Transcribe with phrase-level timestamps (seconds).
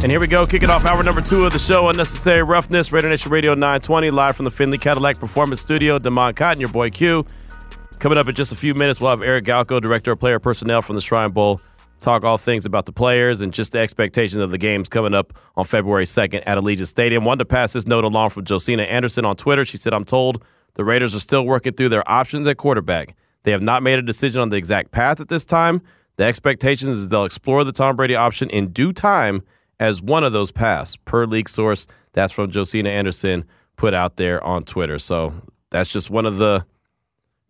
[0.00, 3.08] And here we go, kicking off hour number two of the show, Unnecessary Roughness, Raider
[3.08, 5.98] Nation Radio 920, live from the Findlay Cadillac Performance Studio.
[5.98, 7.26] Demond Cotton, your boy Q.
[7.98, 10.82] Coming up in just a few minutes, we'll have Eric Galko, Director of Player Personnel
[10.82, 11.60] from the Shrine Bowl,
[12.00, 15.32] talk all things about the players and just the expectations of the games coming up
[15.56, 17.24] on February 2nd at Allegiant Stadium.
[17.24, 19.64] Wanted to pass this note along from Josina Anderson on Twitter.
[19.64, 20.44] She said, I'm told
[20.74, 23.16] the Raiders are still working through their options at quarterback.
[23.42, 25.82] They have not made a decision on the exact path at this time.
[26.18, 29.42] The expectation is they'll explore the Tom Brady option in due time
[29.80, 31.86] as one of those paths, per league source.
[32.12, 33.44] That's from Josina Anderson
[33.76, 34.98] put out there on Twitter.
[34.98, 35.32] So
[35.70, 36.64] that's just one of the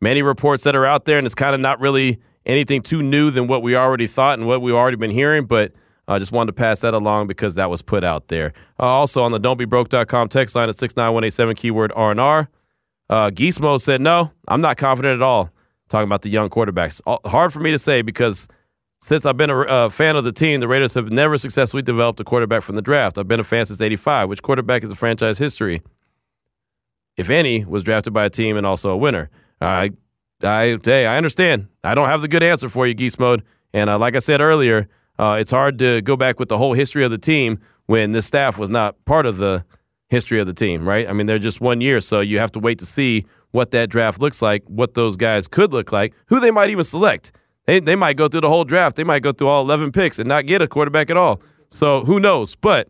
[0.01, 3.31] many reports that are out there, and it's kind of not really anything too new
[3.31, 5.73] than what we already thought and what we've already been hearing, but
[6.09, 8.55] I just wanted to pass that along because that was put out there.
[8.81, 12.49] Uh, also on the don'tbebroke.com text line at 69187 keyword R&R.
[13.11, 15.51] Uh, Geesmo said, no, I'm not confident at all.
[15.91, 17.01] Talking about the young quarterbacks.
[17.27, 18.49] Hard for me to say because
[19.01, 22.25] since I've been a, fan of the team, the Raiders have never successfully developed a
[22.25, 23.17] quarterback from the draft.
[23.17, 24.29] I've been a fan since 85.
[24.29, 25.83] Which quarterback is the franchise history,
[27.17, 29.31] if any, was drafted by a team and also a winner?
[29.61, 29.93] I,
[30.43, 31.69] I, hey, I understand.
[31.85, 33.45] I don't have the good answer for you, Geese Mode.
[33.73, 34.89] And uh, like I said earlier,
[35.19, 38.27] uh, it's hard to go back with the whole history of the team when this
[38.27, 39.65] staff was not part of the
[40.09, 41.09] history of the team, right?
[41.09, 43.91] I mean, they're just one year, so you have to wait to see what that
[43.91, 47.33] draft looks like, what those guys could look like, who they might even select.
[47.69, 48.97] They, they might go through the whole draft.
[48.97, 51.43] They might go through all 11 picks and not get a quarterback at all.
[51.69, 52.55] So who knows?
[52.55, 52.89] But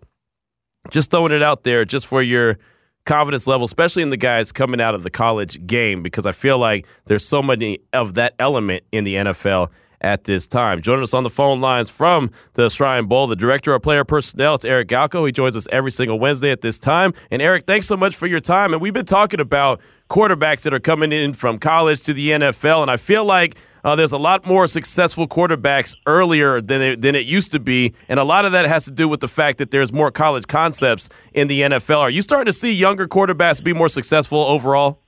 [0.90, 2.58] just throwing it out there just for your
[3.04, 6.58] confidence level, especially in the guys coming out of the college game, because I feel
[6.58, 10.80] like there's so many of that element in the NFL at this time.
[10.80, 14.55] Joining us on the phone lines from the Shrine Bowl, the director of player personnel,
[14.55, 15.27] it's Eric Galko.
[15.27, 17.14] He joins us every single Wednesday at this time.
[17.33, 18.72] And Eric, thanks so much for your time.
[18.72, 22.83] And we've been talking about quarterbacks that are coming in from college to the NFL,
[22.83, 27.14] and I feel like uh, there's a lot more successful quarterbacks earlier than it, than
[27.14, 29.58] it used to be, and a lot of that has to do with the fact
[29.58, 32.00] that there's more college concepts in the NFL.
[32.00, 35.00] Are you starting to see younger quarterbacks be more successful overall?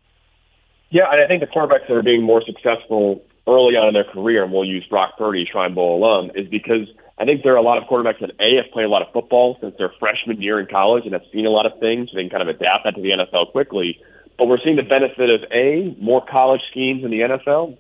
[0.91, 4.05] Yeah, and I think the quarterbacks that are being more successful early on in their
[4.05, 6.89] career, and we'll use Brock Purdy, Shrine Bowl alum, is because
[7.19, 9.13] I think there are a lot of quarterbacks that A have played a lot of
[9.13, 12.17] football since their freshman year in college and have seen a lot of things, so
[12.17, 14.01] they can kind of adapt that to the NFL quickly.
[14.39, 17.77] But we're seeing the benefit of A, more college schemes in the NFL,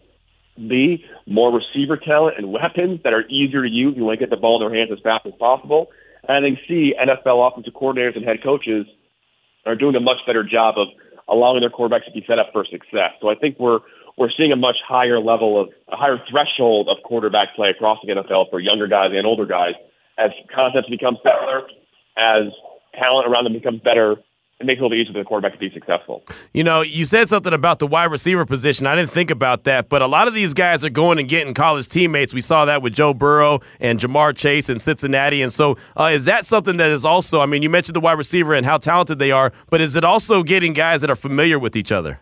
[0.57, 3.95] B, more receiver talent and weapons that are easier to use.
[3.97, 5.89] You want to get the ball in their hands as fast as possible.
[6.29, 8.87] And I think C, NFL offensive coordinators and head coaches
[9.67, 10.89] are doing a much better job of
[11.29, 13.17] allowing their quarterbacks to be set up for success.
[13.21, 13.81] So I think we're
[14.17, 18.13] we're seeing a much higher level of a higher threshold of quarterback play across the
[18.13, 19.75] NFL for younger guys and older guys
[20.19, 21.63] as concepts become simpler,
[22.19, 22.53] as
[22.99, 24.17] talent around them becomes better,
[24.61, 26.23] it makes it a little easier for the quarterback to be successful.
[26.53, 28.87] You know, you said something about the wide receiver position.
[28.87, 31.55] I didn't think about that, but a lot of these guys are going and getting
[31.55, 32.35] college teammates.
[32.35, 35.41] We saw that with Joe Burrow and Ja'Marr Chase in Cincinnati.
[35.41, 38.19] And so, uh, is that something that is also, I mean, you mentioned the wide
[38.19, 41.59] receiver and how talented they are, but is it also getting guys that are familiar
[41.59, 42.21] with each other?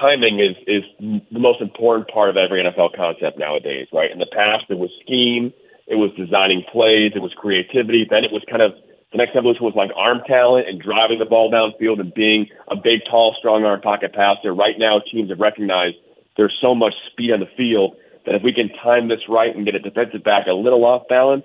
[0.00, 0.82] Timing is, is
[1.30, 4.10] the most important part of every NFL concept nowadays, right?
[4.10, 5.52] In the past, it was scheme,
[5.86, 8.72] it was designing plays, it was creativity, then it was kind of
[9.12, 12.76] the next evolution was like arm talent and driving the ball downfield and being a
[12.76, 14.52] big, tall, strong arm pocket passer.
[14.52, 15.96] Right now, teams have recognized
[16.36, 17.96] there's so much speed on the field
[18.26, 21.06] that if we can time this right and get a defensive back a little off
[21.08, 21.44] balance,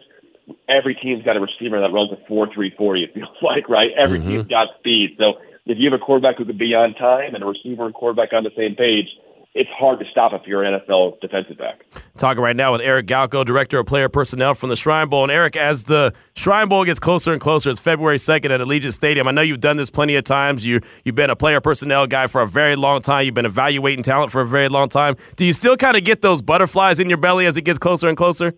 [0.67, 3.03] every team's got a receiver that runs a four three forty.
[3.03, 3.91] It feels like right.
[3.95, 4.29] Every mm-hmm.
[4.29, 5.15] team's got speed.
[5.17, 7.93] So if you have a quarterback who could be on time and a receiver and
[7.93, 9.07] quarterback on the same page,
[9.53, 11.85] it's hard to stop if you're an NFL defensive back.
[12.17, 15.23] Talking right now with Eric Galko, Director of Player Personnel from the Shrine Bowl.
[15.23, 18.93] And Eric, as the Shrine Bowl gets closer and closer, it's February 2nd at Allegiant
[18.93, 19.27] Stadium.
[19.27, 20.65] I know you've done this plenty of times.
[20.65, 23.25] You, you've been a player personnel guy for a very long time.
[23.25, 25.15] You've been evaluating talent for a very long time.
[25.35, 28.07] Do you still kind of get those butterflies in your belly as it gets closer
[28.07, 28.53] and closer?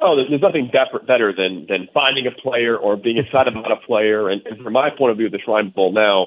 [0.00, 0.70] Oh, there's, nothing
[1.06, 4.28] better than than finding a player or being excited about a player.
[4.28, 6.26] And, and from my point of view, the Shrine Bowl now,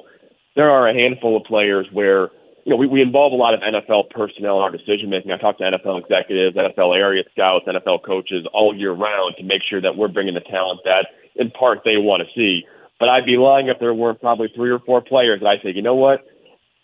[0.55, 2.29] there are a handful of players where
[2.67, 5.31] you know, we, we involve a lot of NFL personnel in our decision making.
[5.31, 9.61] I talk to NFL executives, NFL area scouts, NFL coaches all year round to make
[9.63, 12.67] sure that we're bringing the talent that, in part, they want to see.
[12.99, 15.71] But I'd be lying if there weren't probably three or four players that I say,
[15.71, 16.27] you know what?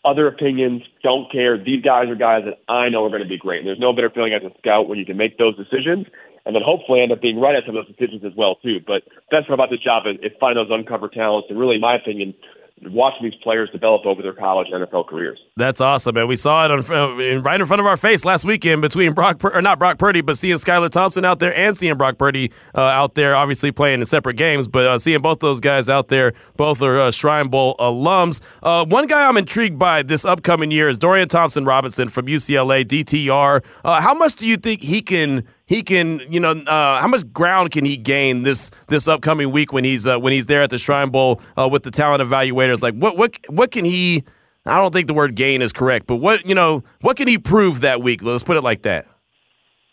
[0.06, 1.58] Other opinions don't care.
[1.62, 3.60] These guys are guys that I know are going to be great.
[3.60, 6.08] And there's no better feeling as a scout when you can make those decisions
[6.46, 8.80] and then hopefully end up being right at some of those decisions as well too.
[8.80, 11.82] But best part about this job is, is finding those uncovered talents, and really, in
[11.82, 12.34] my opinion,
[12.82, 15.40] watching these players develop over their college NFL careers.
[15.56, 16.28] That's awesome, man.
[16.28, 19.62] We saw it on, right in front of our face last weekend between Brock, or
[19.62, 23.16] not Brock Purdy, but seeing Skylar Thompson out there and seeing Brock Purdy uh, out
[23.16, 26.82] there, obviously playing in separate games, but uh, seeing both those guys out there, both
[26.82, 28.42] are uh, Shrine Bowl alums.
[28.62, 32.84] Uh, one guy I'm intrigued by this upcoming year is Dorian Thompson Robinson from UCLA,
[32.84, 33.64] DTR.
[33.84, 37.32] Uh, how much do you think he can– he can, you know, uh, how much
[37.34, 40.70] ground can he gain this this upcoming week when he's uh, when he's there at
[40.70, 42.84] the Shrine Bowl uh, with the talent evaluators?
[42.84, 44.24] Like, what what what can he?
[44.66, 47.38] I don't think the word gain is correct, but what you know, what can he
[47.38, 48.22] prove that week?
[48.22, 49.08] Let's put it like that.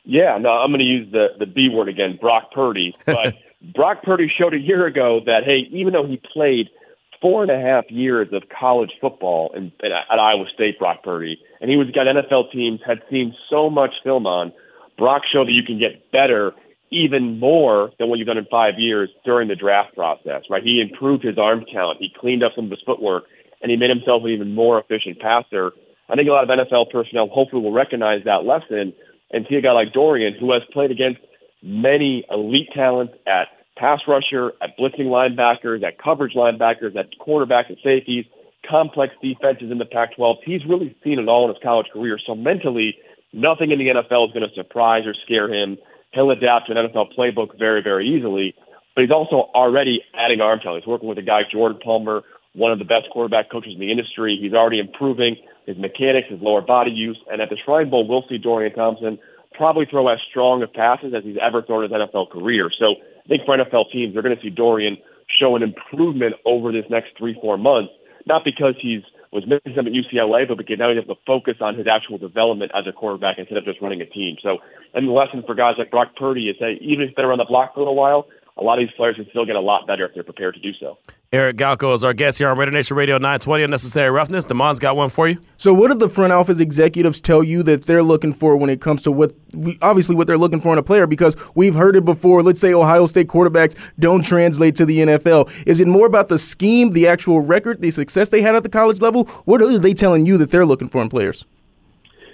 [0.05, 2.95] Yeah, no, I'm going to use the the B word again, Brock Purdy.
[3.07, 3.35] But
[3.75, 6.69] Brock Purdy showed a year ago that hey, even though he played
[7.21, 11.71] four and a half years of college football in, at Iowa State, Brock Purdy, and
[11.71, 14.53] he was got NFL teams had seen so much film on
[15.01, 16.53] Brock showed that you can get better
[16.93, 20.63] even more than what you've done in five years during the draft process, right?
[20.63, 23.25] He improved his arm count, he cleaned up some of his footwork,
[23.63, 25.73] and he made himself an even more efficient passer.
[26.11, 28.93] I think a lot of NFL personnel hopefully will recognize that lesson
[29.31, 31.21] and see a guy like Dorian who has played against
[31.63, 37.79] many elite talents at pass rusher, at blitzing linebackers, at coverage linebackers, at quarterbacks, at
[37.83, 38.27] safeties,
[38.69, 40.37] complex defenses in the Pac-12.
[40.45, 42.19] He's really seen it all in his college career.
[42.27, 42.97] So mentally,
[43.33, 45.79] Nothing in the NFL is going to surprise or scare him.
[46.13, 48.55] He'll adapt to an NFL playbook very, very easily.
[48.95, 50.83] But he's also already adding arm talent.
[50.83, 52.23] He's working with a guy, Jordan Palmer,
[52.55, 54.37] one of the best quarterback coaches in the industry.
[54.41, 55.37] He's already improving
[55.67, 57.19] his mechanics, his lower body use.
[57.31, 59.19] And at the Shrine Bowl, we'll see Dorian Thompson
[59.55, 62.71] probably throw as strong of passes as he's ever thrown in his NFL career.
[62.77, 64.97] So I think for NFL teams, they're going to see Dorian
[65.41, 67.93] show an improvement over this next three, four months,
[68.27, 71.77] not because he's– was missing some at UCLA, but now he's able to focus on
[71.77, 74.37] his actual development as a quarterback instead of just running a team.
[74.43, 74.59] So,
[74.93, 77.45] and the lesson for guys like Brock Purdy is that even if they're on the
[77.45, 78.27] block for a little while,
[78.61, 80.61] a lot of these players can still get a lot better if they're prepared to
[80.61, 80.99] do so.
[81.33, 84.45] Eric Galko is our guest here on Raider Nation Radio 920 Unnecessary Roughness.
[84.45, 85.39] Damon's got one for you.
[85.57, 88.81] So, what did the front office executives tell you that they're looking for when it
[88.81, 89.33] comes to what,
[89.81, 91.07] obviously, what they're looking for in a player?
[91.07, 92.43] Because we've heard it before.
[92.43, 95.51] Let's say Ohio State quarterbacks don't translate to the NFL.
[95.67, 98.69] Is it more about the scheme, the actual record, the success they had at the
[98.69, 99.25] college level?
[99.45, 101.47] What are they telling you that they're looking for in players?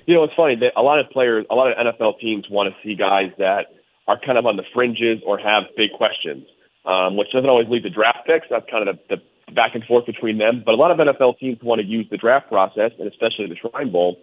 [0.06, 2.72] You know, it's funny that a lot of players, a lot of NFL teams want
[2.72, 3.75] to see guys that
[4.08, 6.46] are kind of on the fringes or have big questions
[6.86, 8.46] um, which doesn't always lead to draft picks.
[8.48, 10.62] That's kind of the, the back and forth between them.
[10.64, 13.56] But a lot of NFL teams want to use the draft process, and especially the
[13.56, 14.16] Shrine Bowl,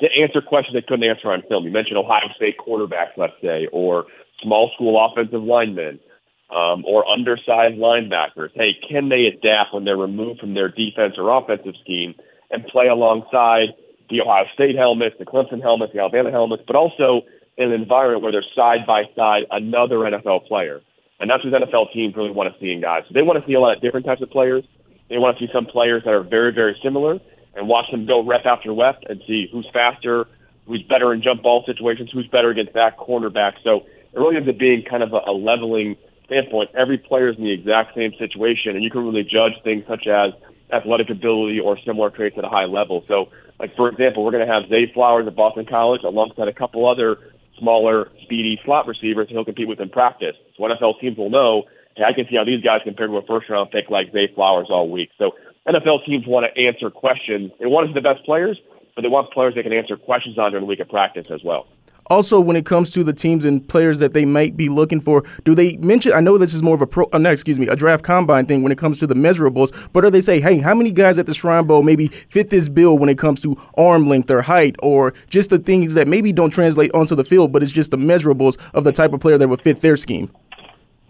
[0.00, 1.64] to answer questions they couldn't answer on film.
[1.64, 4.06] You mentioned Ohio State quarterbacks, let's say, or
[4.42, 6.00] small school offensive linemen,
[6.50, 8.48] um, or undersized linebackers.
[8.54, 12.14] Hey, can they adapt when they're removed from their defense or offensive scheme
[12.50, 13.76] and play alongside
[14.08, 17.22] the Ohio State helmets, the Clemson helmets, the Alabama helmets, but also
[17.60, 20.80] in an environment where they're side by side another NFL player?
[21.20, 23.04] And that's what NFL teams really want to see in guys.
[23.06, 24.64] So they want to see a lot of different types of players.
[25.08, 27.20] They want to see some players that are very, very similar
[27.54, 30.26] and watch them go rep after rep and see who's faster,
[30.66, 33.54] who's better in jump ball situations, who's better against that cornerback.
[33.62, 35.96] So it really ends up being kind of a, a leveling
[36.26, 36.70] standpoint.
[36.74, 40.06] Every player is in the exact same situation, and you can really judge things such
[40.06, 40.32] as
[40.72, 43.04] athletic ability or similar traits at a high level.
[43.08, 43.28] So,
[43.58, 46.88] like for example, we're going to have Zay Flowers at Boston College alongside a couple
[46.88, 47.18] other
[47.60, 50.34] smaller, speedy slot receivers he'll compete with in practice.
[50.56, 51.64] So NFL teams will know,
[51.96, 54.28] hey, I can see how these guys compare to a first round pick like Zay
[54.34, 55.10] Flowers all week.
[55.18, 55.32] So
[55.68, 57.52] NFL teams want to answer questions.
[57.60, 58.58] They want to see the best players,
[58.94, 61.42] but they want players they can answer questions on during the week of practice as
[61.44, 61.66] well.
[62.10, 65.22] Also, when it comes to the teams and players that they might be looking for,
[65.44, 66.12] do they mention?
[66.12, 68.46] I know this is more of a pro, uh, no, excuse me, a draft combine
[68.46, 69.72] thing when it comes to the measurables.
[69.92, 72.68] But do they say, hey, how many guys at the Shrine Bowl maybe fit this
[72.68, 76.32] bill when it comes to arm length or height, or just the things that maybe
[76.32, 79.38] don't translate onto the field, but it's just the measurables of the type of player
[79.38, 80.32] that would fit their scheme?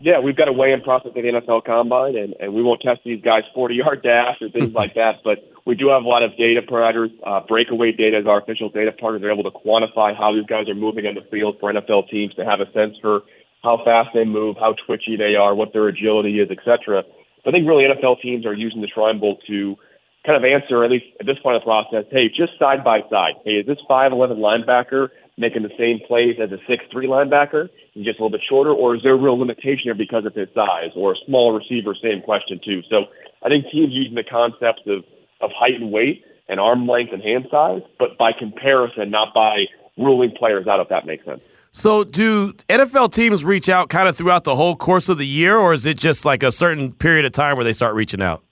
[0.00, 3.00] Yeah, we've got a weigh-in process at the NFL Combine, and, and we won't test
[3.04, 5.20] these guys 40-yard dash or things like that.
[5.24, 7.10] But we do have a lot of data providers.
[7.24, 9.20] Uh, breakaway data is our official data partner.
[9.20, 12.34] They're able to quantify how these guys are moving on the field for NFL teams
[12.34, 13.20] to have a sense for
[13.62, 17.02] how fast they move, how twitchy they are, what their agility is, etc.
[17.44, 19.76] But I think really NFL teams are using the Shrine to
[20.24, 23.00] kind of answer, at least at this point in the process, hey, just side by
[23.08, 23.40] side.
[23.44, 27.68] Hey, is this 5'11 linebacker making the same plays as a 6'3 linebacker?
[27.92, 30.34] He's just a little bit shorter, or is there a real limitation here because of
[30.34, 30.92] his size?
[30.94, 32.82] Or a small receiver, same question too.
[32.90, 33.08] So
[33.42, 35.04] I think teams using the concepts of,
[35.40, 39.64] of height and weight and arm length and hand size, but by comparison, not by
[39.96, 41.42] ruling players out, if that makes sense.
[41.72, 45.56] So, do NFL teams reach out kind of throughout the whole course of the year,
[45.56, 48.42] or is it just like a certain period of time where they start reaching out?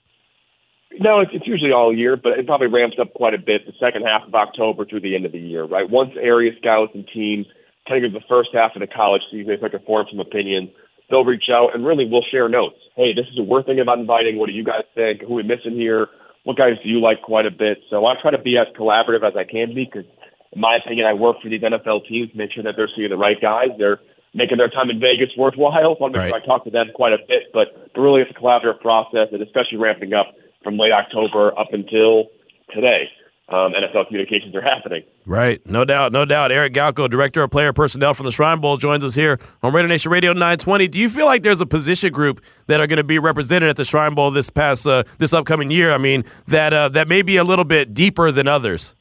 [1.01, 3.73] No, it's, it's usually all year, but it probably ramps up quite a bit the
[3.79, 5.89] second half of October through the end of the year, right?
[5.89, 7.47] Once area scouts and teams
[7.89, 10.71] kind of the first half of the college season, if I can form some opinions,
[11.09, 12.77] they'll reach out and really we'll share notes.
[12.97, 14.39] Hey, this is a worth thinking about inviting.
[14.39, 15.23] What do you guys think?
[15.23, 16.09] Who are we missing here?
[16.45, 17.79] What guys do you like quite a bit?
[17.91, 20.09] So I try to be as collaborative as I can be because,
[20.53, 23.17] in my opinion, I work for these NFL teams, make sure that they're seeing the
[23.17, 23.69] right guys.
[23.79, 24.01] They're
[24.35, 25.97] making their time in Vegas worthwhile.
[25.99, 27.53] So I make sure I talk to them quite a bit.
[27.53, 31.73] But, but really, it's a collaborative process, and especially ramping up from late October up
[31.73, 32.29] until
[32.73, 33.09] today
[33.49, 35.03] um, NFL communications are happening.
[35.25, 36.53] Right, no doubt, no doubt.
[36.53, 39.89] Eric Galko, director of player personnel from the Shrine Bowl, joins us here on Radio
[39.89, 40.89] Nation Radio 920.
[40.89, 43.77] Do you feel like there's a position group that are going to be represented at
[43.77, 45.91] the Shrine Bowl this past uh, this upcoming year?
[45.93, 48.95] I mean, that uh, that may be a little bit deeper than others.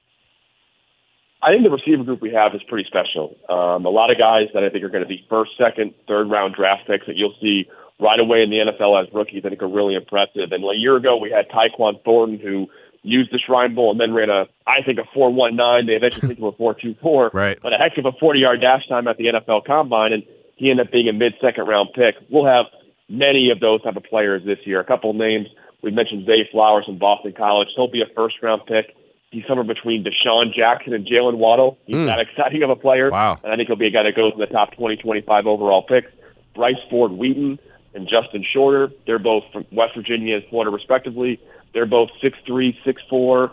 [1.42, 3.36] I think the receiver group we have is pretty special.
[3.50, 6.32] Um, a lot of guys that I think are going to be first, second, third
[6.32, 7.66] round draft picks that you'll see
[8.00, 9.44] right away in the NFL as rookies.
[9.46, 10.52] I think are really impressive.
[10.52, 12.68] And a year ago, we had Tyquan Thornton, who
[13.04, 15.88] used the Shrine Bowl and then ran a, I think, a 4.19.
[15.88, 17.34] They eventually took him a 4.24.
[17.34, 17.58] Right.
[17.62, 20.24] But a heck of a 40 yard dash time at the NFL Combine, and
[20.56, 22.16] he ended up being a mid second round pick.
[22.30, 22.66] We'll have
[23.10, 24.80] many of those type of players this year.
[24.80, 25.48] A couple of names.
[25.82, 27.70] We mentioned Zay Flowers from Boston College.
[27.76, 28.96] He'll be a first round pick.
[29.32, 31.78] He's somewhere between DeSean Jackson and Jaylen Waddle.
[31.86, 32.06] He's mm.
[32.06, 33.10] that exciting of a player.
[33.10, 33.38] Wow.
[33.44, 35.84] And I think he'll be a guy that goes in the top 20, 25 overall
[35.84, 36.08] picks.
[36.56, 37.60] Bryce Ford Wheaton
[37.94, 38.92] and Justin Shorter.
[39.06, 41.40] They're both from West Virginia and Florida, respectively.
[41.74, 43.52] They're both 6'3", 6'4",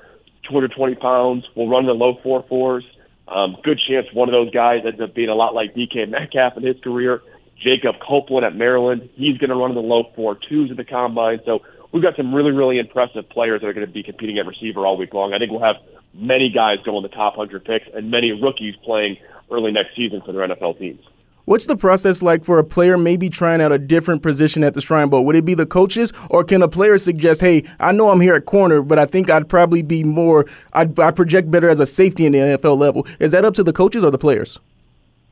[0.49, 1.47] 220 pounds.
[1.55, 2.85] Will run the low four fours.
[3.27, 6.57] Um, good chance one of those guys ends up being a lot like DK Metcalf
[6.57, 7.23] in his career.
[7.59, 9.09] Jacob Copeland at Maryland.
[9.15, 11.41] He's going to run in the low four twos at the combine.
[11.47, 11.63] So
[11.93, 14.87] we've got some really, really impressive players that are going to be competing at receiver
[14.87, 15.33] all week long.
[15.33, 15.77] I think we'll have
[16.13, 19.17] many guys go in the top 100 picks and many rookies playing
[19.51, 21.01] early next season for their NFL teams.
[21.47, 24.81] What's the process like for a player maybe trying out a different position at the
[24.81, 25.27] Shrine Bowl?
[25.27, 28.35] Would it be the coaches, or can a player suggest, "Hey, I know I'm here
[28.35, 30.47] at corner, but I think I'd probably be more.
[30.73, 33.63] I'd, I project better as a safety in the NFL level." Is that up to
[33.63, 34.59] the coaches or the players?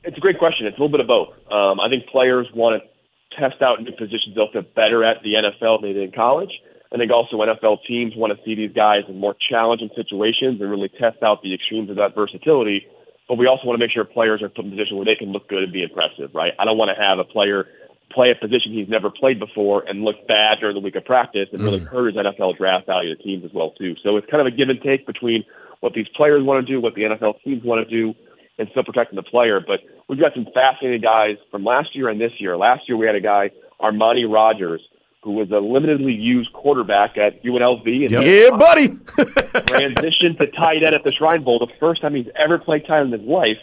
[0.04, 0.66] It's a great question.
[0.66, 1.30] It's a little bit of both.
[1.50, 5.32] Um, I think players want to test out new positions they'll feel better at the
[5.32, 6.52] NFL than they did in college.
[6.92, 10.70] I think also NFL teams want to see these guys in more challenging situations and
[10.70, 12.86] really test out the extremes of that versatility
[13.28, 15.14] but we also want to make sure players are put in a position where they
[15.14, 16.52] can look good and be impressive, right?
[16.58, 17.66] I don't want to have a player
[18.12, 21.48] play a position he's never played before and look bad during the week of practice
[21.52, 21.86] and really mm.
[21.86, 23.94] hurt his NFL draft value to teams as well too.
[24.02, 25.44] So it's kind of a give and take between
[25.80, 28.14] what these players want to do, what the NFL teams want to do,
[28.58, 29.60] and still protecting the player.
[29.60, 32.56] But we've got some fascinating guys from last year and this year.
[32.56, 33.50] Last year we had a guy,
[33.80, 34.82] Armani Rogers,
[35.22, 37.86] who was a limitedly used quarterback at UNLV.
[37.86, 38.10] And.
[38.10, 38.88] Yeah, buddy.
[39.68, 43.00] transitioned to tight end at the Shrine Bowl, the first time he's ever played tight
[43.00, 43.58] end in his life.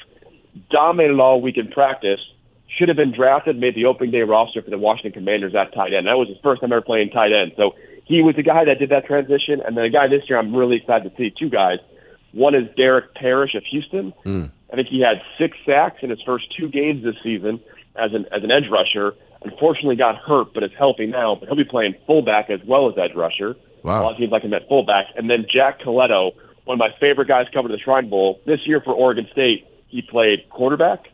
[0.70, 2.20] Dominated all week in practice.
[2.78, 5.94] Should have been drafted, made the opening day roster for the Washington Commanders at tight
[5.94, 6.08] end.
[6.08, 7.54] That was his first time ever playing tight end.
[7.58, 7.76] So
[8.06, 9.62] he was the guy that did that transition.
[9.66, 11.80] And then a guy this year I'm really excited to see, two guys.
[12.32, 14.14] One is Derek Parish of Houston.
[14.26, 14.52] Mm.
[14.72, 17.60] I think he had six sacks in his first two games this season
[17.96, 19.16] as an as an edge rusher.
[19.44, 21.36] Unfortunately, got hurt, but is healthy now.
[21.36, 23.56] But he'll be playing fullback as well as edge rusher.
[23.84, 24.02] Wow.
[24.02, 25.08] A lot of teams like him at fullback.
[25.16, 26.34] And then Jack Colletto,
[26.66, 29.66] one of my favorite guys coming to the Shrine Bowl this year for Oregon State.
[29.88, 31.08] He played quarterback,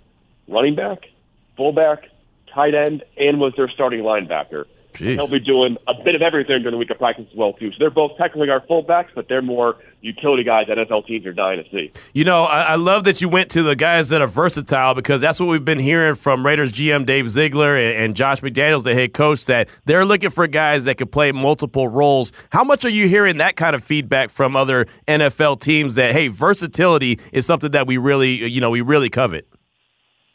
[0.47, 1.07] running back,
[1.55, 2.09] fullback,
[2.53, 4.65] tight end, and was their starting linebacker.
[4.95, 5.17] Jeez.
[5.17, 7.71] They'll be doing a bit of everything during the week of practice as well too.
[7.71, 11.33] So they're both technically our fullbacks, but they're more utility guys that NFL teams are
[11.33, 11.91] dying to see.
[12.13, 15.19] You know, I, I, love that you went to the guys that are versatile because
[15.19, 18.93] that's what we've been hearing from Raiders GM Dave Ziegler and, and Josh McDaniels, the
[18.93, 22.31] head coach, that they're looking for guys that can play multiple roles.
[22.51, 26.27] How much are you hearing that kind of feedback from other NFL teams that hey,
[26.27, 29.47] versatility is something that we really, you know, we really covet?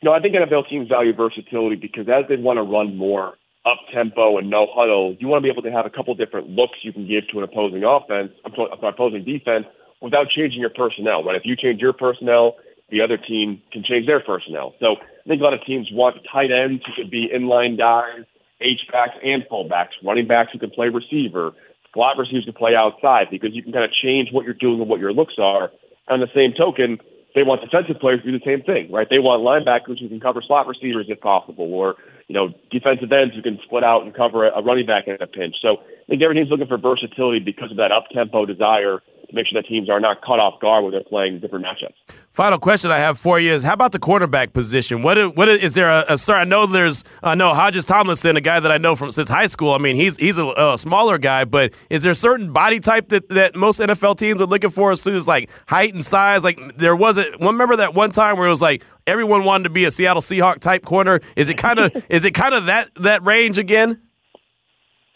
[0.02, 3.34] No, I think NFL teams value versatility because as they want to run more
[3.66, 6.48] up tempo and no huddle, you want to be able to have a couple different
[6.48, 8.52] looks you can give to an opposing offense, an
[8.82, 9.66] opposing defense,
[10.00, 11.22] without changing your personnel.
[11.24, 11.36] Right?
[11.36, 12.56] If you change your personnel,
[12.90, 14.74] the other team can change their personnel.
[14.80, 18.24] So I think a lot of teams want tight ends who could be inline guys,
[18.60, 21.52] H backs and fullbacks, running backs who can play receiver,
[21.94, 24.80] slot receivers who can play outside because you can kind of change what you're doing
[24.80, 25.70] and what your looks are.
[26.08, 26.98] On the same token,
[27.34, 29.06] they want defensive players to do the same thing, right?
[29.08, 31.96] They want linebackers who can cover slot receivers if possible, or
[32.28, 35.26] you know, defensive ends who can split out and cover a running back in a
[35.26, 35.56] pinch.
[35.60, 39.36] So I think every team's looking for versatility because of that up tempo desire to
[39.36, 41.94] make sure that teams are not caught off guard when they're playing different matchups.
[42.30, 45.02] Final question I have for you is: How about the quarterback position?
[45.02, 46.34] What is, what is, is there a, a sir?
[46.34, 49.46] I know there's I know Hodges Tomlinson, a guy that I know from since high
[49.46, 49.72] school.
[49.72, 53.08] I mean, he's he's a, a smaller guy, but is there a certain body type
[53.08, 56.44] that, that most NFL teams are looking for as soon as like height and size?
[56.44, 57.40] Like there wasn't.
[57.40, 60.22] One remember that one time where it was like everyone wanted to be a Seattle
[60.22, 61.20] Seahawk type corner.
[61.36, 64.00] Is it kind of is it kind of that that range again?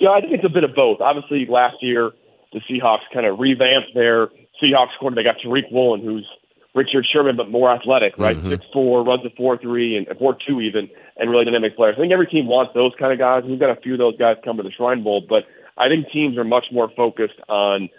[0.01, 1.01] Yeah, I think it's a bit of both.
[1.01, 2.11] Obviously, last year
[2.55, 4.29] the Seahawks kind of revamped their
[4.63, 5.17] Seahawks corner.
[5.17, 6.27] They got Tariq Woolen, who's
[6.75, 8.37] Richard Sherman, but more athletic, right?
[8.37, 8.49] Mhm.
[8.51, 11.97] Six four, runs a four three and four two even, and really dynamic players.
[11.99, 13.45] I think every team wants those kind of guys.
[13.45, 15.45] We've got a few of those guys come to the Shrine Bowl, but
[15.77, 17.91] I think teams are much more focused on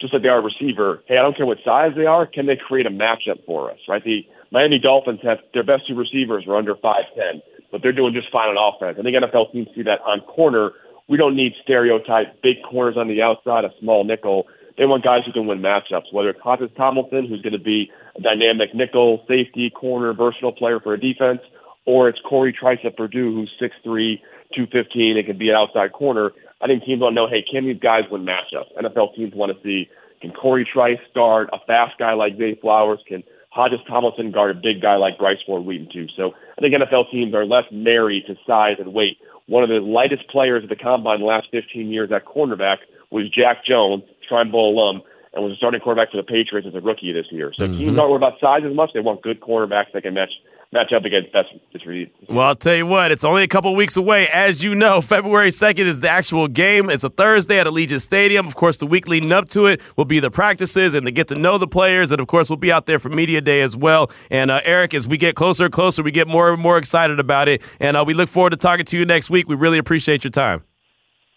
[0.00, 1.02] just like they are a receiver.
[1.06, 2.26] Hey, I don't care what size they are.
[2.26, 4.02] Can they create a matchup for us, right?
[4.04, 7.42] The Miami Dolphins have their best two receivers are under five ten,
[7.72, 8.96] but they're doing just fine on offense.
[8.98, 10.72] I think NFL teams see that on corner.
[11.08, 14.46] We don't need stereotype big corners on the outside, a small nickel.
[14.78, 17.90] They want guys who can win matchups, whether it's Hodges Tomlinson, who's going to be
[18.16, 21.40] a dynamic nickel, safety, corner, versatile player for a defense,
[21.84, 24.18] or it's Corey Trice at Purdue, who's 6'3",
[24.56, 26.32] 215, and can be an outside corner.
[26.60, 28.72] I think teams want to know, hey, can these guys win matchups?
[28.80, 29.88] NFL teams want to see,
[30.20, 33.00] can Corey Trice start a fast guy like Zay Flowers?
[33.06, 33.22] Can
[33.54, 36.08] Hodges Tomlinson guard a big guy like Bryce Ford Wheaton too?
[36.16, 39.16] So I think NFL teams are less married to size and weight.
[39.46, 42.78] One of the lightest players at the combine the last 15 years at cornerback
[43.12, 46.74] was Jack Jones, Shrine Bowl alum, and was a starting quarterback for the Patriots as
[46.74, 47.52] a rookie this year.
[47.54, 48.00] So teams mm-hmm.
[48.00, 48.90] aren't worried about size as much.
[48.92, 50.34] They want good cornerbacks that can match
[50.74, 52.12] match up against best distributed.
[52.28, 54.26] Well, I'll tell you what, it's only a couple weeks away.
[54.28, 56.90] As you know, February 2nd is the actual game.
[56.90, 58.46] It's a Thursday at Allegiant Stadium.
[58.46, 61.28] Of course, the week leading up to it will be the practices and to get
[61.28, 62.10] to know the players.
[62.10, 64.10] And of course, we'll be out there for Media Day as well.
[64.30, 67.20] And uh, Eric, as we get closer and closer, we get more and more excited
[67.20, 67.62] about it.
[67.80, 69.48] And uh, we look forward to talking to you next week.
[69.48, 70.64] We really appreciate your time.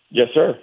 [0.10, 0.58] Yes, sir.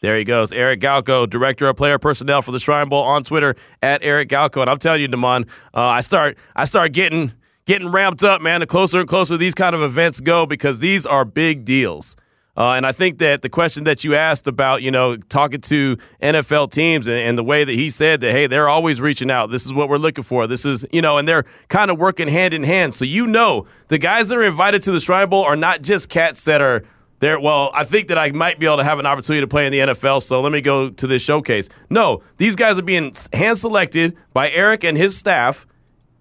[0.00, 3.56] There he goes, Eric Galko, director of player personnel for the Shrine Bowl on Twitter
[3.82, 4.60] at Eric Galko.
[4.60, 7.32] And I'm telling you, Damon, uh, I start I start getting
[7.68, 8.60] getting ramped up, man.
[8.60, 12.16] The closer and closer these kind of events go, because these are big deals.
[12.56, 15.96] Uh, and I think that the question that you asked about, you know, talking to
[16.20, 19.50] NFL teams and, and the way that he said that, hey, they're always reaching out.
[19.50, 20.46] This is what we're looking for.
[20.48, 22.94] This is, you know, and they're kind of working hand in hand.
[22.94, 26.08] So you know, the guys that are invited to the Shrine Bowl are not just
[26.08, 26.84] cats that are
[27.20, 27.38] there.
[27.38, 29.72] Well, I think that I might be able to have an opportunity to play in
[29.72, 30.22] the NFL.
[30.22, 31.68] So let me go to this showcase.
[31.90, 35.66] No, these guys are being hand selected by Eric and his staff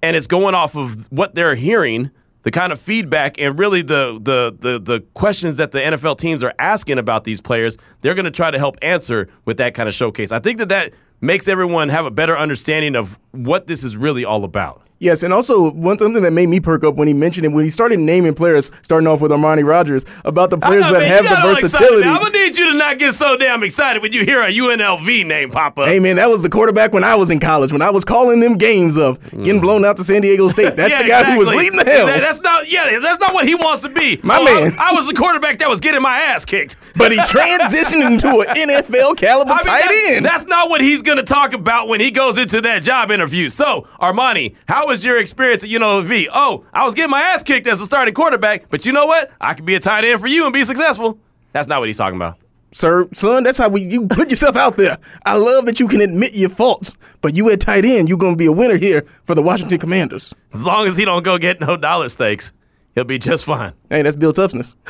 [0.01, 2.11] and it's going off of what they're hearing,
[2.43, 6.43] the kind of feedback, and really the the the the questions that the NFL teams
[6.43, 7.77] are asking about these players.
[8.01, 10.31] They're going to try to help answer with that kind of showcase.
[10.31, 14.23] I think that that makes everyone have a better understanding of what this is really
[14.23, 14.87] all about.
[14.99, 17.63] Yes, and also one something that made me perk up when he mentioned it when
[17.63, 21.23] he started naming players, starting off with Armani Rogers, about the players know, that man,
[21.23, 22.07] have the versatility.
[22.10, 25.25] I'm gonna need you to not get so damn excited when you hear a UNLV
[25.25, 25.88] name pop up.
[25.88, 27.71] Hey man, that was the quarterback when I was in college.
[27.71, 30.75] When I was calling them games of getting blown out to San Diego State.
[30.75, 30.99] That's Mm.
[30.99, 32.07] Yeah, the guy who was leading the hell.
[32.07, 32.71] That- that's not.
[32.71, 34.19] Yeah, that's not what he wants to be.
[34.23, 34.75] My Oh, man.
[34.79, 36.75] I, I was the quarterback that was getting my ass kicked.
[36.95, 40.25] but he transitioned into an NFL caliber I mean, tight that's, end.
[40.25, 43.49] that's not what he's going to talk about when he goes into that job interview.
[43.49, 46.28] So, Armani, how was your experience at UNLV?
[46.34, 49.32] Oh, I was getting my ass kicked as a starting quarterback, but you know what?
[49.39, 51.19] I could be a tight end for you and be successful.
[51.52, 52.38] That's not what he's talking about.
[52.73, 54.97] Sir, son, that's how we you put yourself out there.
[55.26, 58.36] I love that you can admit your faults, but you at tight end, you're gonna
[58.36, 60.34] be a winner here for the Washington Commanders.
[60.54, 62.52] As long as he don't go get no dollar stakes,
[62.93, 63.73] he'll be just fine.
[63.89, 64.76] Hey, that's Bill Toughness.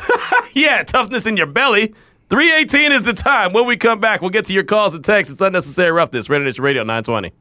[0.54, 1.94] Yeah, toughness in your belly.
[2.30, 3.52] 318 is the time.
[3.52, 5.32] When we come back, we'll get to your calls and texts.
[5.32, 6.28] It's unnecessary roughness.
[6.28, 7.32] Radio Radio 920.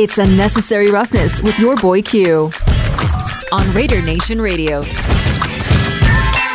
[0.00, 2.50] It's Unnecessary Roughness with your boy Q
[3.52, 4.82] on Raider Nation Radio.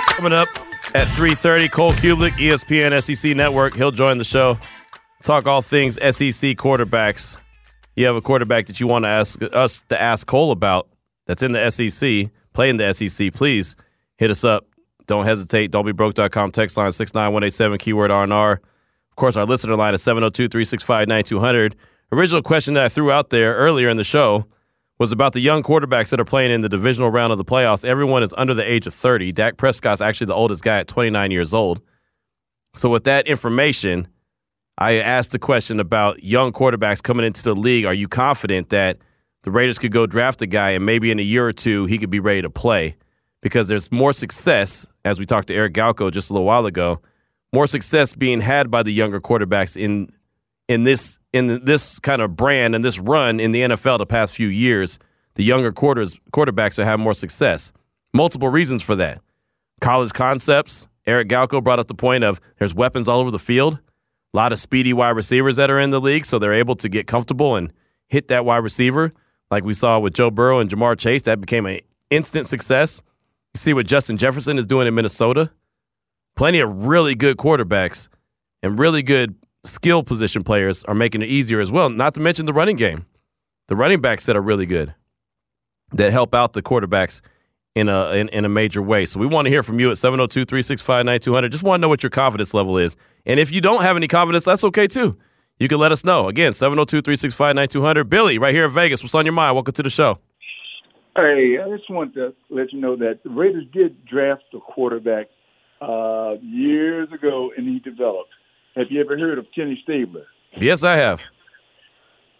[0.07, 0.47] Coming up
[0.95, 3.75] at 3.30, Cole Cubelic, ESPN SEC Network.
[3.75, 4.57] He'll join the show.
[5.21, 7.37] Talk all things SEC quarterbacks.
[7.95, 10.87] You have a quarterback that you want to ask us to ask Cole about
[11.27, 13.75] that's in the SEC, playing the SEC, please
[14.17, 14.65] hit us up.
[15.05, 15.69] Don't hesitate.
[15.69, 16.49] Don't be broke.com.
[16.49, 18.53] Text line 69187, keyword R&R.
[18.53, 21.75] Of course, our listener line is 702 365 9200.
[22.15, 24.45] Original question that I threw out there earlier in the show
[24.99, 27.83] was about the young quarterbacks that are playing in the divisional round of the playoffs.
[27.83, 29.33] Everyone is under the age of 30.
[29.33, 31.81] Dak Prescott's actually the oldest guy at 29 years old.
[32.73, 34.07] So, with that information,
[34.77, 37.83] I asked the question about young quarterbacks coming into the league.
[37.83, 38.97] Are you confident that
[39.43, 41.97] the Raiders could go draft a guy and maybe in a year or two he
[41.97, 42.95] could be ready to play?
[43.41, 47.01] Because there's more success, as we talked to Eric Galko just a little while ago,
[47.51, 50.07] more success being had by the younger quarterbacks in
[50.67, 54.35] in this in this kind of brand and this run in the NFL the past
[54.35, 54.99] few years.
[55.35, 57.73] The younger quarters quarterbacks are having more success.
[58.13, 59.19] Multiple reasons for that.
[59.81, 60.87] College concepts.
[61.05, 63.79] Eric Galko brought up the point of there's weapons all over the field.
[64.33, 66.89] A lot of speedy wide receivers that are in the league, so they're able to
[66.89, 67.71] get comfortable and
[68.07, 69.11] hit that wide receiver,
[69.51, 71.23] like we saw with Joe Burrow and Ja'Marr Chase.
[71.23, 73.01] That became an instant success.
[73.53, 75.51] You see what Justin Jefferson is doing in Minnesota.
[76.35, 78.09] Plenty of really good quarterbacks
[78.63, 81.89] and really good skill position players are making it easier as well.
[81.89, 83.05] Not to mention the running game,
[83.67, 84.93] the running backs that are really good
[85.91, 87.21] that help out the quarterbacks
[87.75, 89.05] in a in, in a major way.
[89.05, 91.51] So we want to hear from you at 702-365-9200.
[91.51, 92.95] Just want to know what your confidence level is.
[93.25, 95.17] And if you don't have any confidence, that's okay too.
[95.59, 96.27] you can let us know.
[96.27, 98.09] Again, 702 365 9200.
[98.09, 99.03] Billy, right here in Vegas.
[99.03, 99.55] What's on your mind?
[99.55, 100.19] Welcome to the show.
[101.15, 105.27] Hey, I just want to let you know that the Raiders did draft a quarterback
[105.81, 108.31] uh, years ago, and he developed.
[108.75, 110.25] Have you ever heard of Kenny Stabler?
[110.57, 111.21] Yes, I have.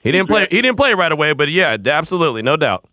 [0.02, 0.48] He didn't play.
[0.52, 2.86] He didn't play right away, but yeah, absolutely, no doubt.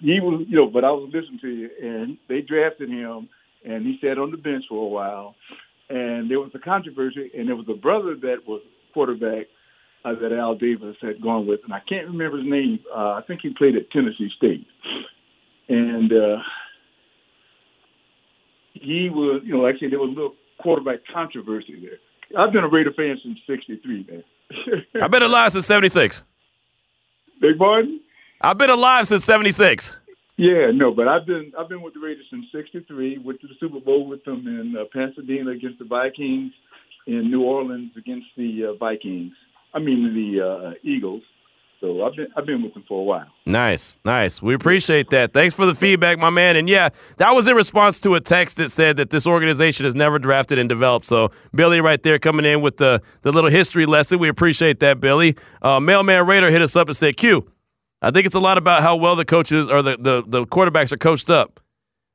[0.00, 3.28] He was, you know, but I was listening to you, and they drafted him,
[3.64, 5.34] and he sat on the bench for a while,
[5.88, 8.60] and there was a controversy, and there was a brother that was
[8.92, 9.46] quarterback
[10.04, 12.80] uh, that Al Davis had gone with, and I can't remember his name.
[12.94, 14.66] Uh, I think he played at Tennessee State,
[15.68, 16.36] and uh,
[18.74, 21.98] he was, you know, actually there was a little quarterback controversy there.
[22.36, 24.24] I've been a Raider fan since '63, man.
[25.02, 26.22] I've been alive since '76.
[27.40, 28.00] Big Martin.
[28.40, 29.96] I've been alive since '76.
[30.36, 33.18] Yeah, no, but I've been I've been with the Raiders since '63.
[33.18, 36.52] Went to the Super Bowl with them in uh, Pasadena against the Vikings,
[37.06, 39.32] in New Orleans against the uh, Vikings.
[39.74, 41.22] I mean the uh, Eagles.
[41.80, 43.26] So I've been I've been with them for a while.
[43.46, 44.42] Nice, nice.
[44.42, 45.32] We appreciate that.
[45.32, 46.56] Thanks for the feedback, my man.
[46.56, 46.88] And yeah,
[47.18, 50.58] that was in response to a text that said that this organization has never drafted
[50.58, 51.06] and developed.
[51.06, 54.18] So Billy, right there, coming in with the the little history lesson.
[54.18, 55.36] We appreciate that, Billy.
[55.62, 57.48] Uh, Mailman Raider hit us up and said, "Q,
[58.02, 60.90] I think it's a lot about how well the coaches or the the, the quarterbacks
[60.92, 61.60] are coached up.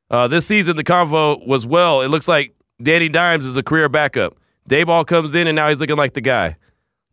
[0.10, 2.02] Uh, this season, the convo was well.
[2.02, 4.36] It looks like Danny Dimes is a career backup.
[4.70, 6.58] Daboll comes in and now he's looking like the guy.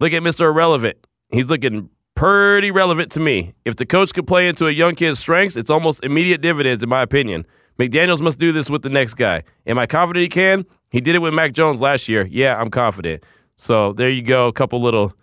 [0.00, 0.46] Look at Mr.
[0.46, 0.96] Irrelevant.
[1.30, 3.54] He's looking." Pretty relevant to me.
[3.64, 6.88] If the coach could play into a young kid's strengths, it's almost immediate dividends, in
[6.90, 7.46] my opinion.
[7.78, 9.42] McDaniels must do this with the next guy.
[9.66, 10.66] Am I confident he can?
[10.90, 12.28] He did it with Mac Jones last year.
[12.30, 13.24] Yeah, I'm confident.
[13.56, 14.48] So there you go.
[14.48, 15.14] A couple little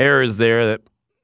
[0.00, 0.80] errors there that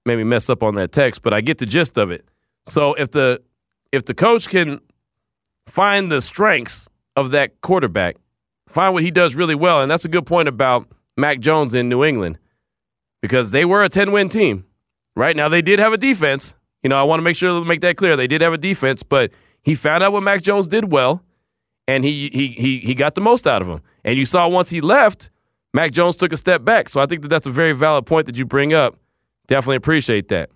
[0.06, 2.24] made me mess up on that text, but I get the gist of it.
[2.66, 3.42] So if the
[3.90, 4.78] if the coach can
[5.66, 8.18] find the strengths of that quarterback,
[8.68, 10.86] find what he does really well, and that's a good point about
[11.16, 12.38] Mac Jones in New England
[13.20, 14.64] because they were a 10 win team.
[15.14, 16.55] Right now, they did have a defense.
[16.83, 18.16] You know, I want to make sure to make that clear.
[18.16, 19.31] They did have a defense, but
[19.62, 21.22] he found out what Mac Jones did well,
[21.87, 23.81] and he he he he got the most out of him.
[24.05, 25.31] And you saw once he left,
[25.72, 26.88] Mac Jones took a step back.
[26.88, 28.96] So I think that that's a very valid point that you bring up.
[29.46, 30.51] Definitely appreciate that.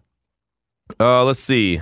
[0.98, 1.80] Uh, let's see.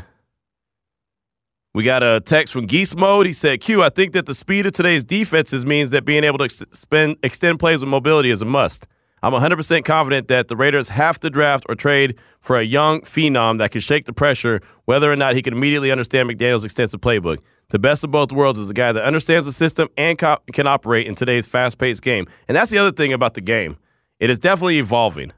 [1.75, 3.27] We got a text from Geese Mode.
[3.27, 6.39] He said, Q, I think that the speed of today's defenses means that being able
[6.39, 8.87] to ex- spend, extend plays with mobility is a must.
[9.25, 13.57] I'm 100% confident that the Raiders have to draft or trade for a young phenom
[13.57, 17.39] that can shake the pressure, whether or not he can immediately understand McDaniel's extensive playbook.
[17.71, 20.67] The best of both worlds is a guy that understands the system and co- can
[20.67, 22.27] operate in today's fast paced game.
[22.49, 23.79] And that's the other thing about the game.
[24.21, 25.33] It is definitely evolving,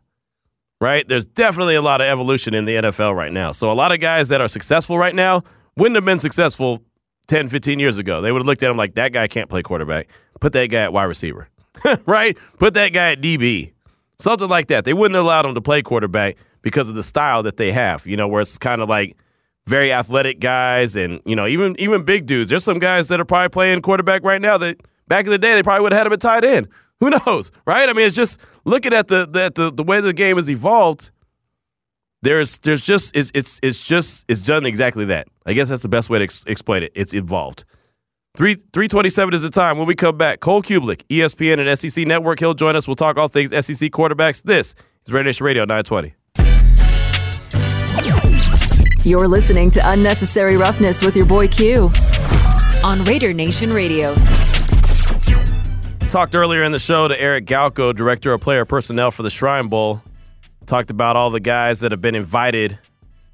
[0.81, 1.07] right?
[1.07, 3.53] There's definitely a lot of evolution in the NFL right now.
[3.53, 5.45] So a lot of guys that are successful right now
[5.77, 6.83] wouldn't have been successful
[7.29, 8.21] 10, 15 years ago.
[8.21, 10.09] They would have looked at him like, that guy can't play quarterback.
[10.41, 11.49] Put that guy at wide receiver,
[12.07, 12.37] right?
[12.59, 13.75] Put that guy at DB
[14.19, 14.85] Something like that.
[14.85, 18.17] They wouldn't allow him to play quarterback because of the style that they have, you
[18.17, 19.17] know, where it's kind of like
[19.67, 22.51] very athletic guys and, you know, even even big dudes.
[22.51, 25.55] There's some guys that are probably playing quarterback right now that back in the day
[25.55, 26.69] they probably would have had him at tight end.
[27.01, 27.89] Who knows, right?
[27.89, 31.11] I mean, it's just looking at the the the, the way the game has evolved.
[32.23, 35.29] There's there's just it's it's it's just it's done exactly that.
[35.45, 36.93] I guess that's the best way to ex- explain it.
[36.95, 37.65] It's evolved.
[38.37, 39.79] Three three twenty seven is the time.
[39.79, 42.39] When we come back, Cole Cubelic, ESPN and SEC Network.
[42.39, 42.87] He'll join us.
[42.87, 44.43] We'll talk all things SEC quarterbacks.
[44.43, 44.75] This
[45.07, 46.13] is Raider Nation Radio nine twenty.
[49.05, 51.91] You're listening to Unnecessary Roughness with your boy Q
[52.85, 54.15] on Raider Nation Radio.
[56.11, 59.69] Talked earlier in the show to Eric Galko, director of player personnel for the Shrine
[59.69, 60.03] Bowl.
[60.67, 62.79] Talked about all the guys that have been invited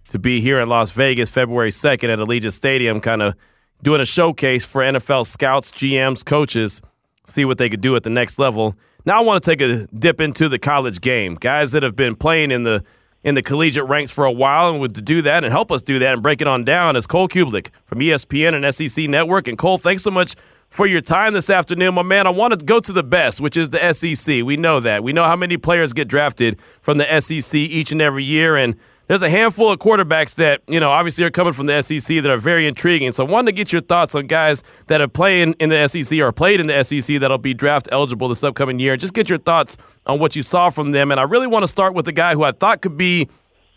[0.09, 3.35] to be here in Las Vegas February 2nd at Allegiant Stadium, kind of
[3.83, 6.83] doing a showcase for NFL scouts, GMs, coaches,
[7.27, 8.75] see what they could do at the next level.
[9.05, 11.35] Now I want to take a dip into the college game.
[11.35, 12.85] Guys that have been playing in the
[13.25, 16.01] in the collegiate ranks for a while and would do that and help us do
[16.01, 19.47] that and break it on down is Cole Cubelic from ESPN and SEC Network.
[19.47, 20.35] And Cole, thanks so much
[20.69, 22.27] for your time this afternoon, my man.
[22.27, 24.43] I want to go to the best, which is the SEC.
[24.43, 25.05] We know that.
[25.05, 28.57] We know how many players get drafted from the SEC each and every year.
[28.57, 28.77] And
[29.13, 32.31] there's a handful of quarterbacks that, you know, obviously are coming from the SEC that
[32.31, 33.13] are very intriguing.
[33.13, 36.19] So I wanted to get your thoughts on guys that are playing in the SEC
[36.19, 38.97] or played in the SEC that'll be draft eligible this upcoming year.
[38.97, 41.11] Just get your thoughts on what you saw from them.
[41.11, 43.29] And I really want to start with the guy who I thought could be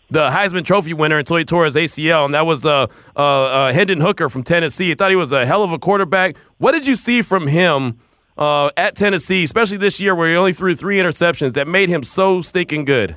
[0.08, 3.72] the Heisman Trophy winner until he tore his ACL, and that was uh, uh, uh,
[3.74, 4.92] Hendon Hooker from Tennessee.
[4.92, 6.38] I thought he was a hell of a quarterback.
[6.56, 7.98] What did you see from him
[8.38, 12.02] uh, at Tennessee, especially this year where he only threw three interceptions that made him
[12.02, 13.16] so stinking good?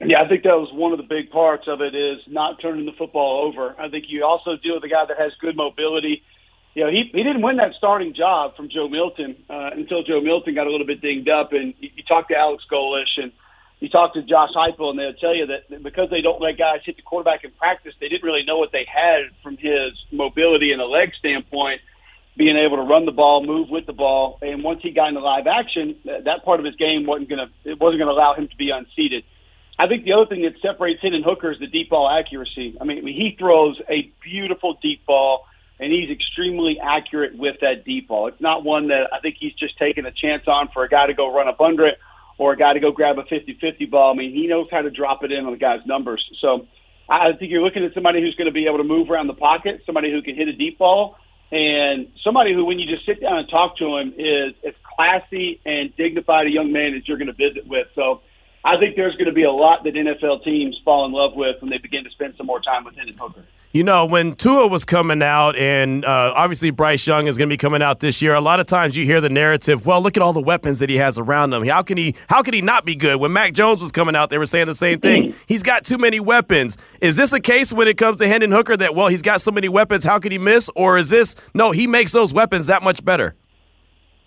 [0.00, 2.84] Yeah, I think that was one of the big parts of it is not turning
[2.84, 3.74] the football over.
[3.80, 6.22] I think you also deal with a guy that has good mobility.
[6.74, 10.20] You know, he he didn't win that starting job from Joe Milton uh, until Joe
[10.20, 13.32] Milton got a little bit dinged up, and you, you talk to Alex Golesh, and
[13.80, 16.80] you talk to Josh Heupel, and they'll tell you that because they don't let guys
[16.84, 20.72] hit the quarterback in practice, they didn't really know what they had from his mobility
[20.72, 21.80] and a leg standpoint,
[22.36, 25.20] being able to run the ball, move with the ball, and once he got into
[25.20, 28.56] live action, that part of his game wasn't to it wasn't to allow him to
[28.56, 29.24] be unseated.
[29.78, 32.76] I think the other thing that separates Hendon Hooker is the deep ball accuracy.
[32.80, 35.46] I mean, he throws a beautiful deep ball,
[35.78, 38.28] and he's extremely accurate with that deep ball.
[38.28, 41.06] It's not one that I think he's just taking a chance on for a guy
[41.06, 41.98] to go run up under it
[42.38, 44.12] or a guy to go grab a 50-50 ball.
[44.12, 46.24] I mean, he knows how to drop it in on the guy's numbers.
[46.40, 46.66] So
[47.08, 49.34] I think you're looking at somebody who's going to be able to move around the
[49.34, 51.16] pocket, somebody who can hit a deep ball,
[51.52, 55.60] and somebody who, when you just sit down and talk to him, is as classy
[55.64, 57.86] and dignified a young man as you're going to visit with.
[57.94, 58.22] So
[58.64, 61.60] I think there's going to be a lot that NFL teams fall in love with
[61.60, 63.44] when they begin to spend some more time with Hendon Hooker.
[63.76, 67.52] You know, when Tua was coming out, and uh, obviously Bryce Young is going to
[67.52, 68.32] be coming out this year.
[68.34, 70.88] A lot of times you hear the narrative, "Well, look at all the weapons that
[70.88, 71.66] he has around him.
[71.66, 72.14] How can he?
[72.28, 74.66] How can he not be good?" When Mac Jones was coming out, they were saying
[74.66, 75.34] the same thing.
[75.46, 76.78] he's got too many weapons.
[77.02, 79.52] Is this a case when it comes to Hendon Hooker that well, he's got so
[79.52, 80.70] many weapons, how could he miss?
[80.74, 81.70] Or is this no?
[81.70, 83.34] He makes those weapons that much better.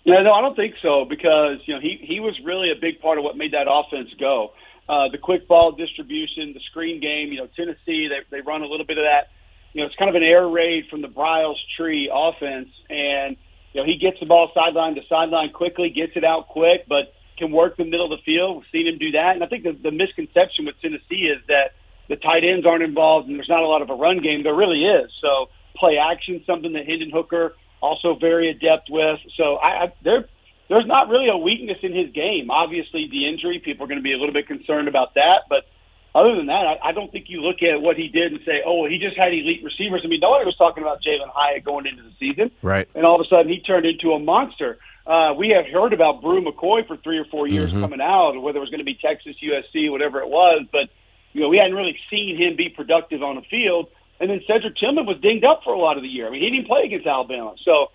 [0.04, 3.00] Yeah, no, I don't think so because you know he he was really a big
[3.00, 4.52] part of what made that offense go.
[4.88, 7.32] Uh, the quick ball distribution, the screen game.
[7.32, 9.30] You know, Tennessee they they run a little bit of that
[9.72, 12.68] you know, it's kind of an air raid from the Briles tree offense.
[12.88, 13.36] And,
[13.72, 17.14] you know, he gets the ball sideline to sideline quickly, gets it out quick, but
[17.38, 18.56] can work the middle of the field.
[18.56, 19.34] We've seen him do that.
[19.34, 23.28] And I think the, the misconception with Tennessee is that the tight ends aren't involved
[23.28, 24.42] and there's not a lot of a run game.
[24.42, 25.10] There really is.
[25.22, 29.18] So play action, something that Hendon Hooker also very adept with.
[29.36, 30.28] So I, I there
[30.68, 32.50] there's not really a weakness in his game.
[32.50, 35.66] Obviously, the injury, people are going to be a little bit concerned about that, but
[36.14, 38.62] other than that, I, I don't think you look at what he did and say,
[38.66, 41.86] "Oh, he just had elite receivers." I mean, nobody was talking about Jalin Hyatt going
[41.86, 42.88] into the season, right?
[42.94, 44.78] And all of a sudden, he turned into a monster.
[45.06, 47.80] Uh, we have heard about Bru McCoy for three or four years Mhm.
[47.80, 50.66] coming out, whether it was going to be Texas, USC, whatever it was.
[50.70, 50.88] But
[51.32, 53.86] you know, we hadn't really seen him be productive on the field.
[54.20, 56.28] And then Cedric Tillman was dinged up for a lot of the year.
[56.28, 57.88] I mean, he didn't play against Alabama, so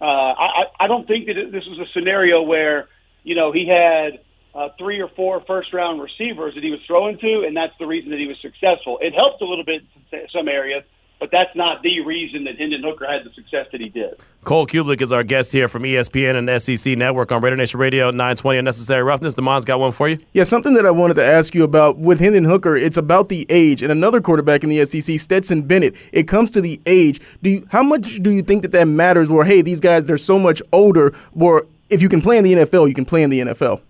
[0.00, 2.88] uh, I, I don't think that this was a scenario where
[3.24, 4.22] you know he had
[4.54, 7.86] uh, three or four first round receivers that he was throwing to, and that's the
[7.86, 8.98] reason that he was successful.
[9.00, 10.84] It helped a little bit in some areas,
[11.20, 14.20] but that's not the reason that Hendon Hooker had the success that he did.
[14.44, 18.10] Cole Cubelic is our guest here from ESPN and SEC Network on Raider Nation Radio
[18.10, 19.34] 920 Unnecessary Roughness.
[19.34, 20.18] Demon's got one for you.
[20.32, 23.46] Yeah, something that I wanted to ask you about with Hendon Hooker, it's about the
[23.48, 23.82] age.
[23.82, 27.20] And another quarterback in the SEC, Stetson Bennett, it comes to the age.
[27.42, 29.30] Do you, how much do you think that that matters?
[29.30, 31.14] Where hey, these guys they're so much older.
[31.38, 33.80] Or if you can play in the NFL, you can play in the NFL.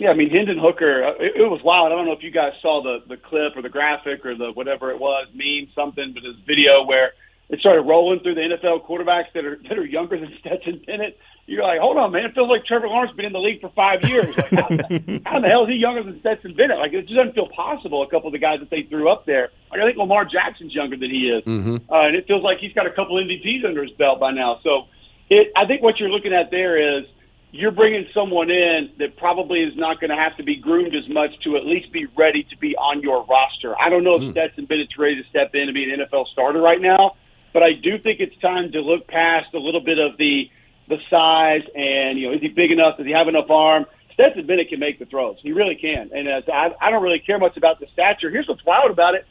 [0.00, 1.04] Yeah, I mean Hendon Hooker.
[1.04, 1.92] uh, It, it was wild.
[1.92, 4.50] I don't know if you guys saw the the clip or the graphic or the
[4.52, 7.12] whatever it was, meme something, but this video where
[7.50, 11.18] it started rolling through the NFL quarterbacks that are that are younger than Stetson Bennett.
[11.46, 12.24] You're like, hold on, man.
[12.24, 14.36] It feels like Trevor Lawrence been in the league for five years.
[14.38, 16.78] Like, how, the, how the hell is he younger than Stetson Bennett?
[16.78, 18.02] Like, it just doesn't feel possible.
[18.04, 19.50] A couple of the guys that they threw up there.
[19.72, 21.90] Like, I think Lamar Jackson's younger than he is, Mm-hmm.
[21.92, 24.60] uh, and it feels like he's got a couple MVPs under his belt by now.
[24.62, 24.86] So,
[25.28, 25.50] it.
[25.56, 27.04] I think what you're looking at there is
[27.52, 31.08] you're bringing someone in that probably is not going to have to be groomed as
[31.08, 33.78] much to at least be ready to be on your roster.
[33.78, 36.60] I don't know if Stetson Bennett's ready to step in and be an NFL starter
[36.60, 37.16] right now,
[37.52, 40.50] but I do think it's time to look past a little bit of the
[40.88, 42.96] the size and you know is he big enough?
[42.96, 43.86] Does he have enough arm?
[44.14, 45.38] Stetson Bennett can make the throws.
[45.42, 48.28] He really can, and uh, I, I don't really care much about the stature.
[48.30, 49.26] Here's what's wild about it: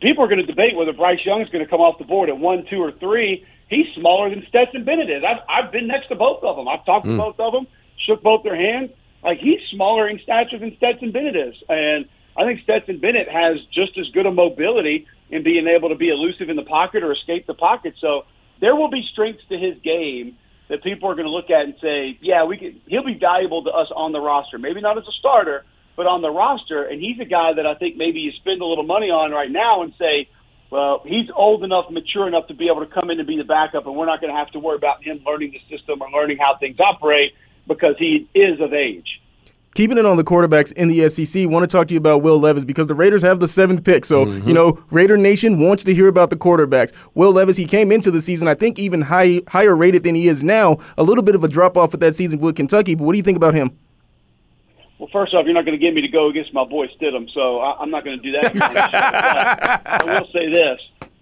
[0.00, 2.28] people are going to debate whether Bryce Young is going to come off the board
[2.28, 3.46] at one, two, or three.
[3.68, 5.22] He's smaller than Stetson Bennett is.
[5.22, 6.68] I've, I've been next to both of them.
[6.68, 7.18] I've talked to hmm.
[7.18, 7.66] both of them,
[8.06, 8.90] shook both their hands.
[9.22, 13.58] Like he's smaller in stature than Stetson Bennett is, and I think Stetson Bennett has
[13.72, 17.12] just as good a mobility in being able to be elusive in the pocket or
[17.12, 17.94] escape the pocket.
[18.00, 18.24] So
[18.60, 20.36] there will be strengths to his game
[20.68, 22.80] that people are going to look at and say, yeah, we can.
[22.86, 24.58] He'll be valuable to us on the roster.
[24.58, 25.64] Maybe not as a starter,
[25.96, 26.84] but on the roster.
[26.84, 29.50] And he's a guy that I think maybe you spend a little money on right
[29.50, 30.28] now and say,
[30.70, 33.44] well, he's old enough, mature enough to be able to come in and be the
[33.44, 36.10] backup, and we're not going to have to worry about him learning the system or
[36.10, 37.32] learning how things operate
[37.66, 39.20] because he is of age.
[39.74, 42.38] Keeping it on the quarterbacks in the SEC, want to talk to you about Will
[42.38, 44.04] Levis because the Raiders have the seventh pick.
[44.04, 44.48] So, mm-hmm.
[44.48, 46.92] you know, Raider Nation wants to hear about the quarterbacks.
[47.14, 50.26] Will Levis, he came into the season, I think, even high, higher rated than he
[50.26, 50.78] is now.
[50.96, 53.18] A little bit of a drop off with that season with Kentucky, but what do
[53.18, 53.78] you think about him?
[54.98, 57.30] Well, first off, you're not going to get me to go against my boy Stidham,
[57.32, 58.56] so I, I'm not going to do that.
[59.86, 60.80] I will say this: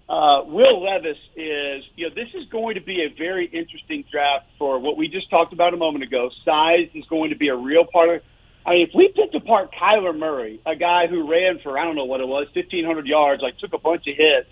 [0.09, 4.47] uh, Will Levis is, you know, this is going to be a very interesting draft
[4.57, 6.31] for what we just talked about a moment ago.
[6.43, 8.21] Size is going to be a real part of.
[8.65, 11.95] I mean, if we picked apart Kyler Murray, a guy who ran for I don't
[11.95, 14.49] know what it was, 1,500 yards, like took a bunch of hits,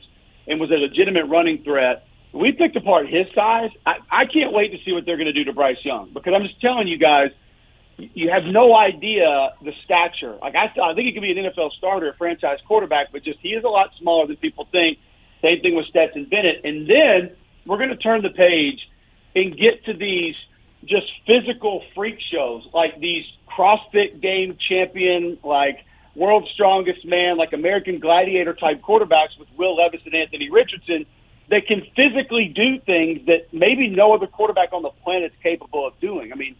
[0.47, 2.07] and was a legitimate running threat.
[2.31, 3.71] We picked apart his size.
[3.85, 6.33] I, I can't wait to see what they're going to do to Bryce Young because
[6.35, 7.31] I'm just telling you guys
[7.97, 10.37] you have no idea the stature.
[10.41, 13.39] Like I, I think he could be an NFL starter, a franchise quarterback, but just
[13.39, 14.99] he is a lot smaller than people think.
[15.41, 16.61] Same thing with Stetson Bennett.
[16.63, 18.89] And then we're going to turn the page
[19.35, 20.35] and get to these
[20.85, 27.99] just physical freak shows, like these CrossFit game champion, like world's strongest man, like American
[27.99, 31.05] Gladiator type quarterbacks with Will Levis and Anthony Richardson
[31.49, 35.85] that can physically do things that maybe no other quarterback on the planet is capable
[35.85, 36.31] of doing.
[36.31, 36.55] I mean,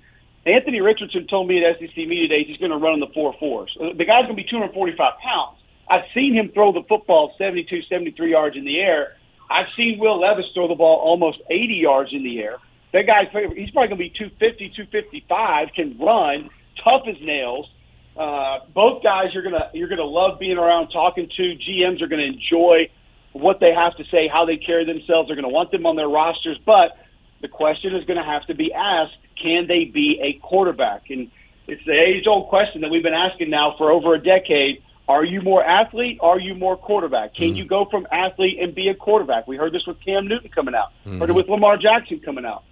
[0.46, 3.34] Anthony Richardson told me at SEC Media Days he's going to run in the four
[3.40, 3.76] fours.
[3.80, 5.58] Uh, the guy's going to be 245 pounds.
[5.90, 9.16] I've seen him throw the football 72, 73 yards in the air.
[9.50, 12.58] I've seen Will Levis throw the ball almost 80 yards in the air.
[12.94, 16.50] That guy's he's probably going to be 250, 255, can run,
[16.84, 17.70] tough as nails.
[18.16, 21.44] Uh, both guys you're gonna you're gonna love being around, talking to.
[21.56, 22.90] GMs are going to enjoy
[23.34, 25.28] what they have to say, how they carry themselves.
[25.28, 26.98] They're going to want them on their rosters, but
[27.46, 31.12] the question is going to have to be asked: Can they be a quarterback?
[31.12, 31.30] And
[31.68, 34.82] it's the age-old question that we've been asking now for over a decade.
[35.08, 36.18] Are you more athlete?
[36.22, 37.36] Are you more quarterback?
[37.36, 37.58] Can mm.
[37.58, 39.48] you go from athlete and be a quarterback?
[39.48, 40.92] We heard this with Cam Newton coming out.
[41.06, 41.20] Mm.
[41.20, 42.64] Heard it with Lamar Jackson coming out.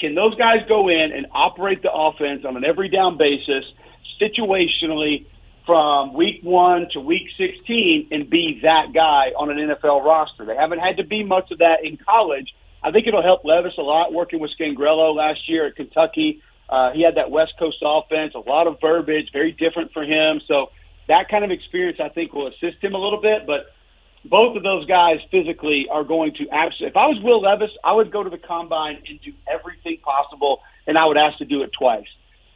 [0.00, 3.64] Can those guys go in and operate the offense on an every down basis,
[4.18, 5.26] situationally,
[5.66, 10.46] from week one to week 16 and be that guy on an NFL roster?
[10.46, 12.54] They haven't had to be much of that in college.
[12.82, 16.42] I think it'll help Levis a lot working with Scangarello last year at Kentucky.
[16.68, 20.40] Uh, he had that West Coast offense, a lot of verbiage, very different for him.
[20.48, 20.70] So
[21.08, 23.46] that kind of experience, I think, will assist him a little bit.
[23.46, 23.66] But
[24.24, 26.88] both of those guys physically are going to absolutely.
[26.88, 30.60] If I was Will Levis, I would go to the combine and do everything possible,
[30.86, 32.06] and I would ask to do it twice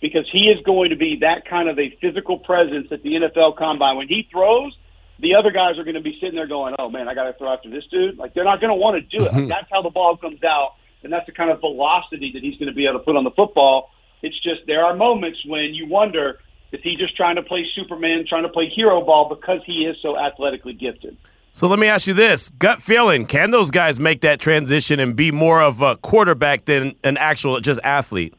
[0.01, 3.57] because he is going to be that kind of a physical presence at the NFL
[3.57, 3.97] combine.
[3.97, 4.77] When he throws,
[5.18, 7.33] the other guys are going to be sitting there going, "Oh man, I got to
[7.35, 9.33] throw after this dude." Like they're not going to want to do it.
[9.33, 9.48] Like, mm-hmm.
[9.48, 12.68] that's how the ball comes out, and that's the kind of velocity that he's going
[12.68, 13.90] to be able to put on the football.
[14.22, 16.38] It's just there are moments when you wonder
[16.72, 19.96] is he just trying to play Superman, trying to play hero ball because he is
[20.02, 21.16] so athletically gifted.
[21.52, 25.16] So let me ask you this: gut feeling, can those guys make that transition and
[25.16, 28.35] be more of a quarterback than an actual just athlete?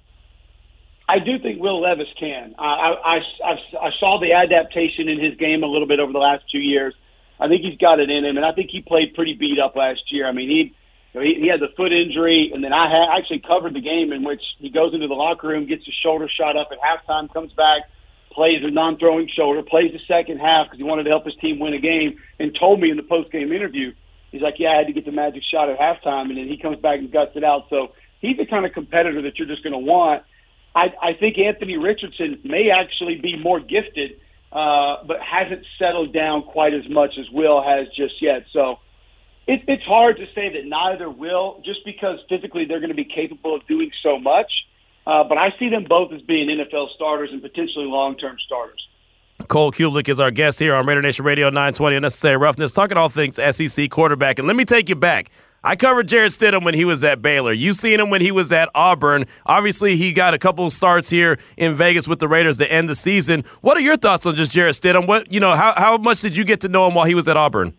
[1.08, 2.54] I do think Will Levis can.
[2.60, 3.16] I, I,
[3.46, 6.60] I, I saw the adaptation in his game a little bit over the last two
[6.60, 6.94] years.
[7.40, 9.76] I think he's got it in him, and I think he played pretty beat up
[9.76, 10.28] last year.
[10.28, 10.76] I mean, he
[11.14, 14.24] he, he had the foot injury, and then I had actually covered the game in
[14.24, 17.54] which he goes into the locker room, gets his shoulder shot up at halftime, comes
[17.54, 17.84] back,
[18.32, 21.60] plays a non-throwing shoulder, plays the second half because he wanted to help his team
[21.60, 23.94] win a game, and told me in the post-game interview,
[24.32, 26.58] he's like, "Yeah, I had to get the magic shot at halftime," and then he
[26.58, 27.68] comes back and guts it out.
[27.70, 30.24] So he's the kind of competitor that you're just going to want.
[30.78, 34.20] I, I think Anthony Richardson may actually be more gifted,
[34.52, 38.46] uh, but hasn't settled down quite as much as Will has just yet.
[38.54, 38.78] So
[39.48, 43.06] it, it's hard to say that neither will, just because physically they're going to be
[43.06, 44.52] capable of doing so much.
[45.08, 48.88] Uh, but I see them both as being NFL starters and potentially long-term starters.
[49.48, 53.10] Cole Cubelic is our guest here on Raider Nation Radio 920 Unnecessary Roughness, talking all
[53.10, 54.38] things SEC quarterback.
[54.38, 55.32] And let me take you back.
[55.68, 57.52] I covered Jarrett Stidham when he was at Baylor.
[57.52, 59.26] You seen him when he was at Auburn.
[59.46, 62.96] Obviously, he got a couple starts here in Vegas with the Raiders to end the
[62.96, 63.44] season.
[63.60, 65.08] What are your thoughts on just Jarrett Stidham?
[65.08, 67.28] What you know, how how much did you get to know him while he was
[67.28, 67.74] at Auburn?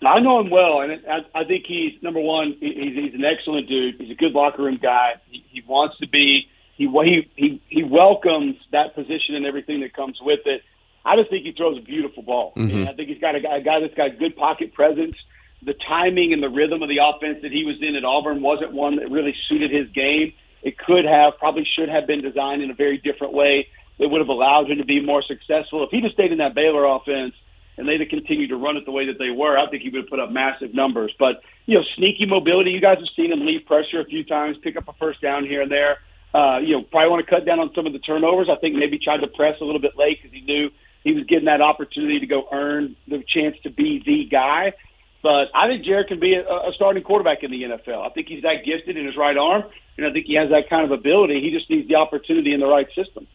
[0.00, 2.56] I know him well, and I, I think he's number one.
[2.58, 3.96] He's, he's an excellent dude.
[4.00, 5.16] He's a good locker room guy.
[5.28, 6.48] He, he wants to be.
[6.78, 10.62] He he he he welcomes that position and everything that comes with it.
[11.04, 12.54] I just think he throws a beautiful ball.
[12.56, 12.78] Mm-hmm.
[12.78, 15.16] And I think he's got a guy, a guy that's got good pocket presence.
[15.64, 18.72] The timing and the rhythm of the offense that he was in at Auburn wasn't
[18.72, 20.32] one that really suited his game.
[20.62, 24.20] It could have, probably should have been designed in a very different way that would
[24.20, 25.84] have allowed him to be more successful.
[25.84, 27.34] If he'd have stayed in that Baylor offense,
[27.76, 29.90] and they'd have continued to run it the way that they were, I think he
[29.90, 31.12] would have put up massive numbers.
[31.18, 34.56] But, you know, sneaky mobility, you guys have seen him leave pressure a few times,
[34.62, 35.98] pick up a first down here and there.
[36.32, 38.48] Uh, you know, probably want to cut down on some of the turnovers.
[38.50, 40.70] I think maybe tried to press a little bit late because he knew
[41.02, 44.72] he was getting that opportunity to go earn the chance to be the guy.
[45.24, 48.04] But I think Jared can be a, a starting quarterback in the NFL.
[48.04, 49.64] I think he's that gifted in his right arm,
[49.96, 51.40] and I think he has that kind of ability.
[51.40, 53.26] He just needs the opportunity in the right system.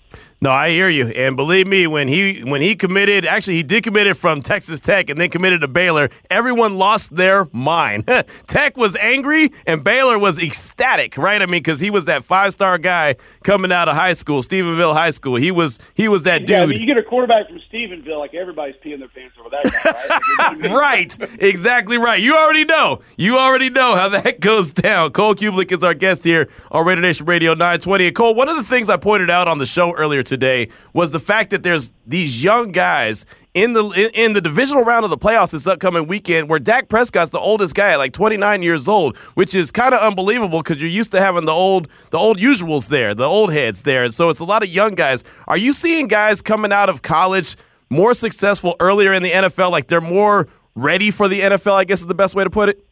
[0.41, 3.83] No, I hear you, and believe me, when he when he committed, actually he did
[3.83, 6.09] commit it from Texas Tech and then committed to Baylor.
[6.29, 8.07] Everyone lost their mind.
[8.47, 11.41] Tech was angry, and Baylor was ecstatic, right?
[11.41, 14.93] I mean, because he was that five star guy coming out of high school, Stephenville
[14.93, 15.35] High School.
[15.35, 16.49] He was he was that dude.
[16.51, 19.49] Yeah, I mean, you get a quarterback from Stephenville, like everybody's peeing their pants over
[19.49, 20.71] that guy, right?
[21.19, 22.19] right, exactly right.
[22.19, 23.01] You already know.
[23.17, 25.11] You already know how that goes down.
[25.11, 28.07] Cole Cubelic is our guest here on Raider Nation Radio 920.
[28.07, 31.11] And Cole, one of the things I pointed out on the show earlier today was
[31.11, 35.17] the fact that there's these young guys in the in, the divisional round of the
[35.17, 39.55] playoffs this upcoming weekend where Dak Prescott's the oldest guy like 29 years old, which
[39.55, 43.15] is kind of unbelievable because you're used to having the old the old usuals there,
[43.15, 44.03] the old heads there.
[44.03, 45.23] And so it's a lot of young guys.
[45.47, 47.55] Are you seeing guys coming out of college
[47.89, 52.01] more successful earlier in the NFL like they're more ready for the NFL, I guess
[52.01, 52.85] is the best way to put it?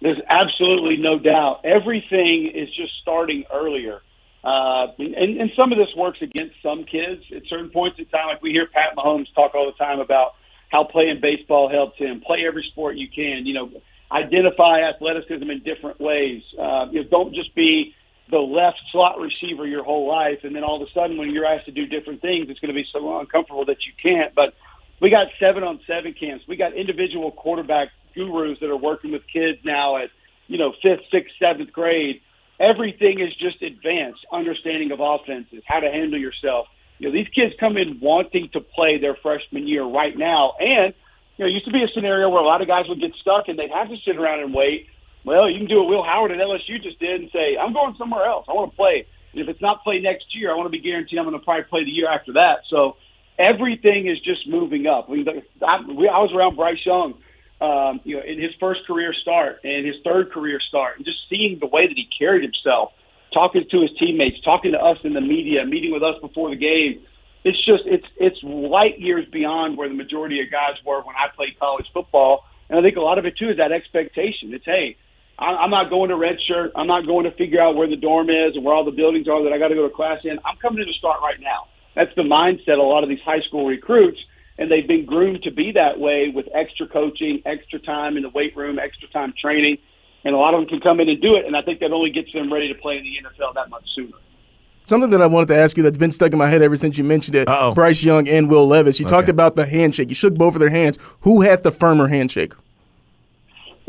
[0.00, 1.60] There's absolutely no doubt.
[1.64, 4.00] Everything is just starting earlier.
[4.42, 8.28] Uh, and, and some of this works against some kids at certain points in time.
[8.28, 10.32] Like we hear Pat Mahomes talk all the time about
[10.70, 12.22] how playing baseball helps him.
[12.24, 13.44] Play every sport you can.
[13.44, 13.70] You know,
[14.10, 16.42] identify athleticism in different ways.
[16.58, 17.94] Uh, you know, don't just be
[18.30, 21.44] the left slot receiver your whole life, and then all of a sudden when you're
[21.44, 24.34] asked to do different things, it's going to be so uncomfortable that you can't.
[24.34, 24.54] But
[25.00, 26.44] we got seven on seven camps.
[26.46, 30.10] We got individual quarterback gurus that are working with kids now at
[30.46, 32.20] you know fifth, sixth, seventh grade
[32.60, 36.68] everything is just advanced understanding of offenses, how to handle yourself.
[36.98, 40.52] You know, these kids come in wanting to play their freshman year right now.
[40.60, 40.92] And,
[41.38, 43.12] you know, it used to be a scenario where a lot of guys would get
[43.20, 44.86] stuck and they'd have to sit around and wait.
[45.24, 47.96] Well, you can do what Will Howard at LSU just did and say, I'm going
[47.96, 48.44] somewhere else.
[48.48, 49.06] I want to play.
[49.32, 51.44] And if it's not play next year, I want to be guaranteed I'm going to
[51.44, 52.68] probably play the year after that.
[52.68, 52.96] So
[53.38, 55.06] everything is just moving up.
[55.08, 55.26] I, mean,
[55.62, 57.14] I, I was around Bryce Young
[57.60, 61.18] um, you know, in his first career start and his third career start, and just
[61.28, 62.92] seeing the way that he carried himself,
[63.32, 66.56] talking to his teammates, talking to us in the media, meeting with us before the
[66.56, 67.04] game.
[67.44, 71.34] It's just it's it's light years beyond where the majority of guys were when I
[71.34, 74.52] played college football, and I think a lot of it too is that expectation.
[74.52, 74.96] It's hey,
[75.38, 76.72] I'm not going to redshirt.
[76.76, 79.26] I'm not going to figure out where the dorm is and where all the buildings
[79.26, 80.38] are that I got to go to class in.
[80.44, 81.64] I'm coming in to start right now.
[81.96, 84.18] That's the mindset a lot of these high school recruits
[84.60, 88.28] and they've been groomed to be that way with extra coaching, extra time in the
[88.28, 89.78] weight room, extra time training,
[90.22, 91.46] and a lot of them can come in and do it.
[91.46, 93.84] And I think that only gets them ready to play in the NFL that much
[93.96, 94.16] sooner.
[94.84, 96.98] Something that I wanted to ask you that's been stuck in my head ever since
[96.98, 97.74] you mentioned it, Uh-oh.
[97.74, 99.00] Bryce Young and Will Levis.
[99.00, 99.14] You okay.
[99.14, 100.10] talked about the handshake.
[100.10, 100.98] You shook both of their hands.
[101.20, 102.52] Who had the firmer handshake?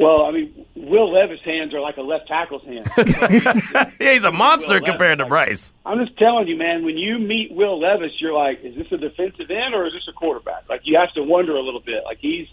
[0.01, 2.89] Well, I mean, Will Levis' hands are like a left tackle's hands.
[3.99, 5.73] yeah, he's a monster compared to Bryce.
[5.85, 6.83] I'm just telling you, man.
[6.83, 10.07] When you meet Will Levis, you're like, is this a defensive end or is this
[10.09, 10.67] a quarterback?
[10.67, 12.03] Like you have to wonder a little bit.
[12.03, 12.47] Like he's,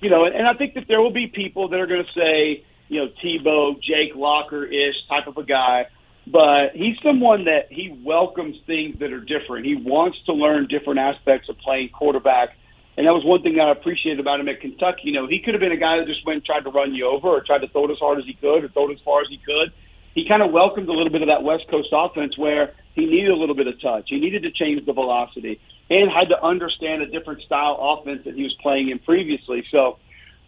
[0.00, 2.12] you know, and, and I think that there will be people that are going to
[2.12, 5.86] say, you know, Tebow, Jake Locker ish type of a guy.
[6.26, 9.66] But he's someone that he welcomes things that are different.
[9.66, 12.56] He wants to learn different aspects of playing quarterback
[12.96, 15.08] and that was one thing that I appreciated about him at Kentucky.
[15.08, 16.94] You know, he could have been a guy that just went and tried to run
[16.94, 18.94] you over or tried to throw it as hard as he could or throw it
[18.94, 19.72] as far as he could.
[20.14, 23.30] He kind of welcomed a little bit of that West Coast offense where he needed
[23.30, 24.08] a little bit of touch.
[24.08, 28.34] He needed to change the velocity and had to understand a different style offense that
[28.34, 29.64] he was playing in previously.
[29.70, 29.98] So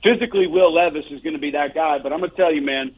[0.03, 1.99] physically, Will Levis is going to be that guy.
[1.99, 2.95] But I'm going to tell you, man,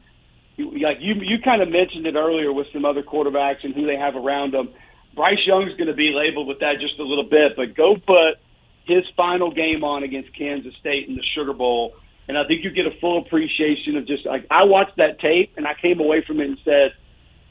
[0.57, 3.95] like you, you kind of mentioned it earlier with some other quarterbacks and who they
[3.95, 4.69] have around them.
[5.15, 8.43] Bryce Young's going to be labeled with that just a little bit, but go put
[8.87, 11.95] his final game on against Kansas State in the Sugar Bowl.
[12.27, 15.53] And I think you get a full appreciation of just like I watched that tape
[15.57, 16.93] and I came away from it and said,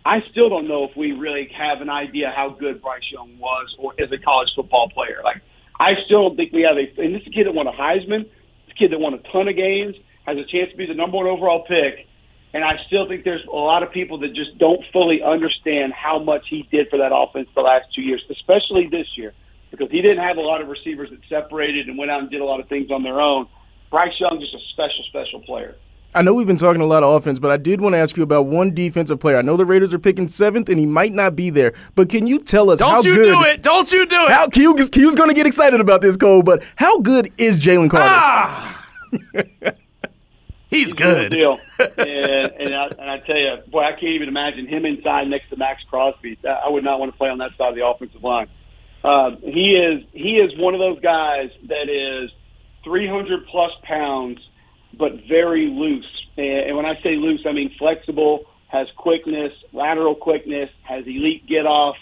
[0.05, 3.74] I still don't know if we really have an idea how good Bryce Young was
[3.78, 5.20] or as a college football player.
[5.24, 5.43] Like
[5.78, 7.72] I still don't think we have a and this is a kid that won a
[7.72, 8.24] Heisman,
[8.66, 11.16] this kid that won a ton of games, has a chance to be the number
[11.16, 12.07] one overall pick.
[12.53, 16.18] And I still think there's a lot of people that just don't fully understand how
[16.18, 19.34] much he did for that offense the last two years, especially this year
[19.71, 22.41] because he didn't have a lot of receivers that separated and went out and did
[22.41, 23.47] a lot of things on their own.
[23.91, 25.77] Bryce Young just a special, special player.
[26.14, 28.17] I know we've been talking a lot of offense, but I did want to ask
[28.17, 29.37] you about one defensive player.
[29.37, 31.75] I know the Raiders are picking seventh, and he might not be there.
[31.95, 33.27] But can you tell us Don't how you good?
[33.27, 33.62] Don't you do it!
[33.62, 34.31] Don't you do it!
[34.31, 36.43] How Q, Q's going to get excited about this, Cole.
[36.43, 38.07] But how good is Jalen Carter?
[38.09, 38.89] Ah!
[40.71, 41.33] He's good.
[41.33, 41.59] Deal.
[41.79, 45.51] and, and, I, and I tell you, boy, I can't even imagine him inside next
[45.51, 46.39] to Maxx Crosby.
[46.45, 48.49] I would not want to play on that side of the offensive line.
[49.07, 52.28] Uh, he is he is one of those guys that is
[52.82, 54.40] 300 plus pounds,
[54.98, 56.26] but very loose.
[56.36, 61.46] And, and when I say loose, I mean flexible, has quickness, lateral quickness, has elite
[61.46, 61.96] get off.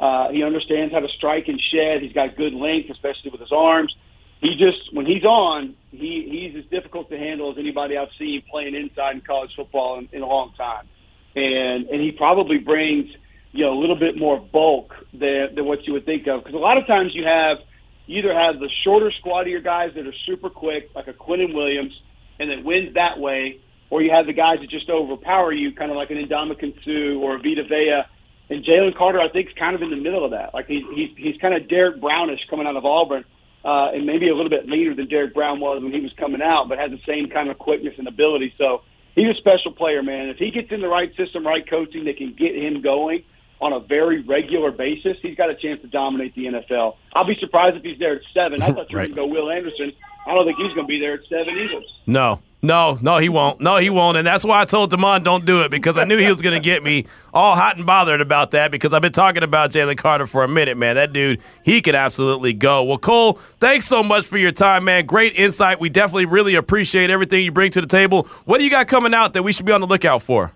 [0.00, 2.02] Uh, he understands how to strike and shed.
[2.02, 3.94] He's got good length, especially with his arms.
[4.40, 8.42] He just when he's on, he he's as difficult to handle as anybody I've seen
[8.50, 10.88] playing inside in college football in, in a long time.
[11.36, 13.10] And and he probably brings
[13.52, 16.42] you know, a little bit more bulk than, than what you would think of.
[16.42, 17.58] Because a lot of times you have,
[18.06, 21.92] either have the shorter, squattier guys that are super quick, like a Quinnen Williams,
[22.38, 25.90] and that wins that way, or you have the guys that just overpower you, kind
[25.90, 28.02] of like an Ndamukong Suh or a Vita Vea.
[28.50, 30.54] And Jalen Carter, I think, is kind of in the middle of that.
[30.54, 33.24] Like he's he's he's kind of Derrick Brownish coming out of Auburn,
[33.64, 36.40] uh, and maybe a little bit leaner than Derrick Brown was when he was coming
[36.40, 38.54] out, but has the same kind of quickness and ability.
[38.56, 38.82] So
[39.14, 40.28] he's a special player, man.
[40.28, 43.24] If he gets in the right system, right coaching, that can get him going
[43.60, 46.96] on a very regular basis, he's got a chance to dominate the NFL.
[47.12, 48.62] I'll be surprised if he's there at seven.
[48.62, 49.14] I thought you were Right.
[49.14, 49.92] going to go Will Anderson.
[50.26, 51.82] I don't think he's going to be there at seven either.
[52.06, 53.60] No, no, no, he won't.
[53.60, 54.18] No, he won't.
[54.18, 56.54] And that's why I told Damon don't do it because I knew he was going
[56.54, 59.96] to get me all hot and bothered about that because I've been talking about Jalen
[59.96, 60.96] Carter for a minute, man.
[60.96, 62.82] That dude, he could absolutely go.
[62.84, 65.06] Well, Cole, thanks so much for your time, man.
[65.06, 65.80] Great insight.
[65.80, 68.24] We definitely really appreciate everything you bring to the table.
[68.44, 70.52] What do you got coming out that we should be on the lookout for?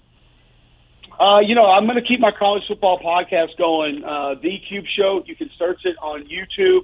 [1.22, 4.02] Uh, you know, I'm going to keep my college football podcast going.
[4.02, 5.22] Uh, the Cube Show.
[5.24, 6.80] You can search it on YouTube,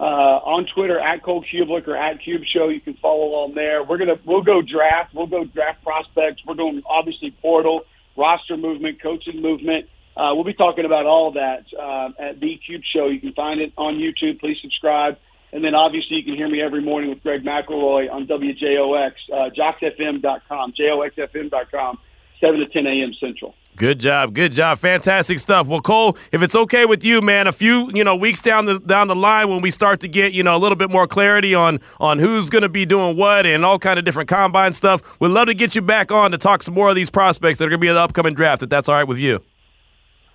[0.00, 2.70] uh, on Twitter at Cole Cubelic or at Cube Show.
[2.70, 3.84] You can follow along there.
[3.84, 5.12] We're gonna we'll go draft.
[5.12, 6.40] We'll go draft prospects.
[6.46, 7.82] We're going obviously portal,
[8.16, 9.84] roster movement, coaching movement.
[10.16, 13.08] Uh, we'll be talking about all that uh, at the Cube Show.
[13.08, 14.40] You can find it on YouTube.
[14.40, 15.18] Please subscribe.
[15.52, 19.50] And then obviously you can hear me every morning with Greg McElroy on WJOX, uh,
[19.54, 21.98] jocksfm.com, joxfm.com,
[22.40, 23.12] 7 to 10 a.m.
[23.18, 23.54] Central.
[23.76, 25.66] Good job, good job, fantastic stuff.
[25.66, 28.78] Well, Cole, if it's okay with you, man, a few you know weeks down the
[28.78, 31.56] down the line when we start to get you know a little bit more clarity
[31.56, 35.18] on on who's going to be doing what and all kind of different combine stuff,
[35.20, 37.64] we'd love to get you back on to talk some more of these prospects that
[37.64, 38.62] are going to be in the upcoming draft.
[38.62, 39.42] If that's all right with you,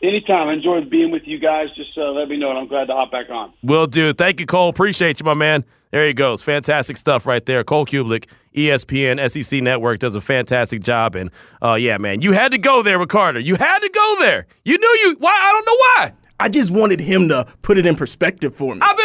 [0.02, 0.48] Anytime.
[0.48, 1.68] I enjoyed being with you guys.
[1.76, 3.52] Just uh, let me know, and I'm glad to hop back on.
[3.64, 4.14] will do.
[4.14, 4.70] Thank you, Cole.
[4.70, 5.66] Appreciate you, my man.
[5.92, 6.44] There he goes.
[6.44, 7.64] Fantastic stuff right there.
[7.64, 11.16] Cole Cubelic, E ESPN, SEC Network does a fantastic job.
[11.16, 11.32] And
[11.62, 13.40] uh, yeah, man, you had to go there with Carter.
[13.40, 14.46] You had to go there.
[14.64, 15.16] You knew you.
[15.20, 15.32] Why?
[15.32, 16.14] I don't know why.
[16.42, 18.82] I just wanted him to put it in perspective for me.
[18.82, 18.99] I've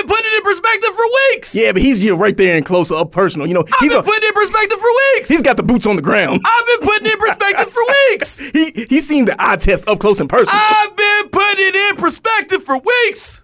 [0.44, 1.54] perspective for weeks.
[1.56, 3.46] yeah, but he's you know, right there and close up personal.
[3.48, 5.28] You know, I've he's been a, putting it in perspective for weeks.
[5.28, 6.40] he's got the boots on the ground.
[6.44, 8.38] I've been putting it in perspective for weeks.
[8.54, 10.60] He he's seen the eye test up close and personal.
[10.62, 13.42] I've been putting it in perspective for weeks.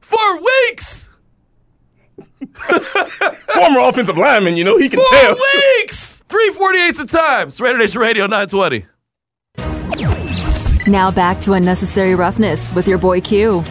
[0.00, 1.10] For weeks.
[2.54, 5.36] Former offensive lineman, you know, he can For tell.
[5.80, 6.22] weeks.
[6.28, 7.48] 348's the time.
[7.48, 8.86] It's Raider Nation Radio 920.
[10.90, 13.64] Now back to Unnecessary Roughness with your boy Q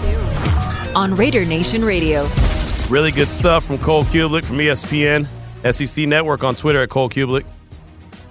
[0.96, 2.28] on Raider Nation Radio.
[2.90, 5.28] Really good stuff from Cole Cubelic from ESPN,
[5.72, 7.46] SEC Network on Twitter at Cole Cubelic.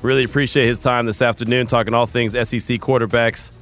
[0.03, 3.53] Really appreciate his time this afternoon talking all things SEC quarterbacks.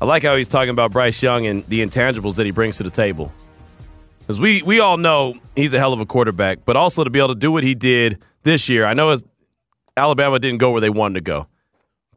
[0.00, 2.82] I like how he's talking about Bryce Young and the intangibles that he brings to
[2.82, 3.32] the table.
[4.20, 7.18] Because we, we all know he's a hell of a quarterback, but also to be
[7.18, 8.84] able to do what he did this year.
[8.84, 9.16] I know
[9.96, 11.46] Alabama didn't go where they wanted to go.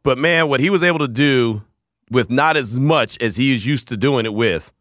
[0.02, 1.62] But man, what he was able to do
[2.10, 4.72] with not as much as he is used to doing it with,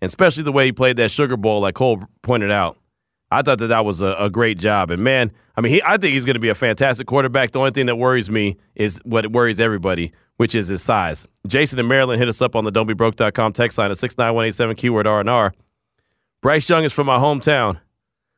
[0.00, 2.78] and especially the way he played that Sugar Bowl, like Cole pointed out,
[3.30, 4.90] I thought that that was a, a great job.
[4.90, 7.52] And man, I mean, he, I think he's going to be a fantastic quarterback.
[7.52, 11.26] The only thing that worries me is what worries everybody, which is his size.
[11.46, 15.52] Jason in Maryland hit us up on the don'tbebroke.com text line at 69187 keyword R&R.
[16.42, 17.80] Bryce Young is from my hometown.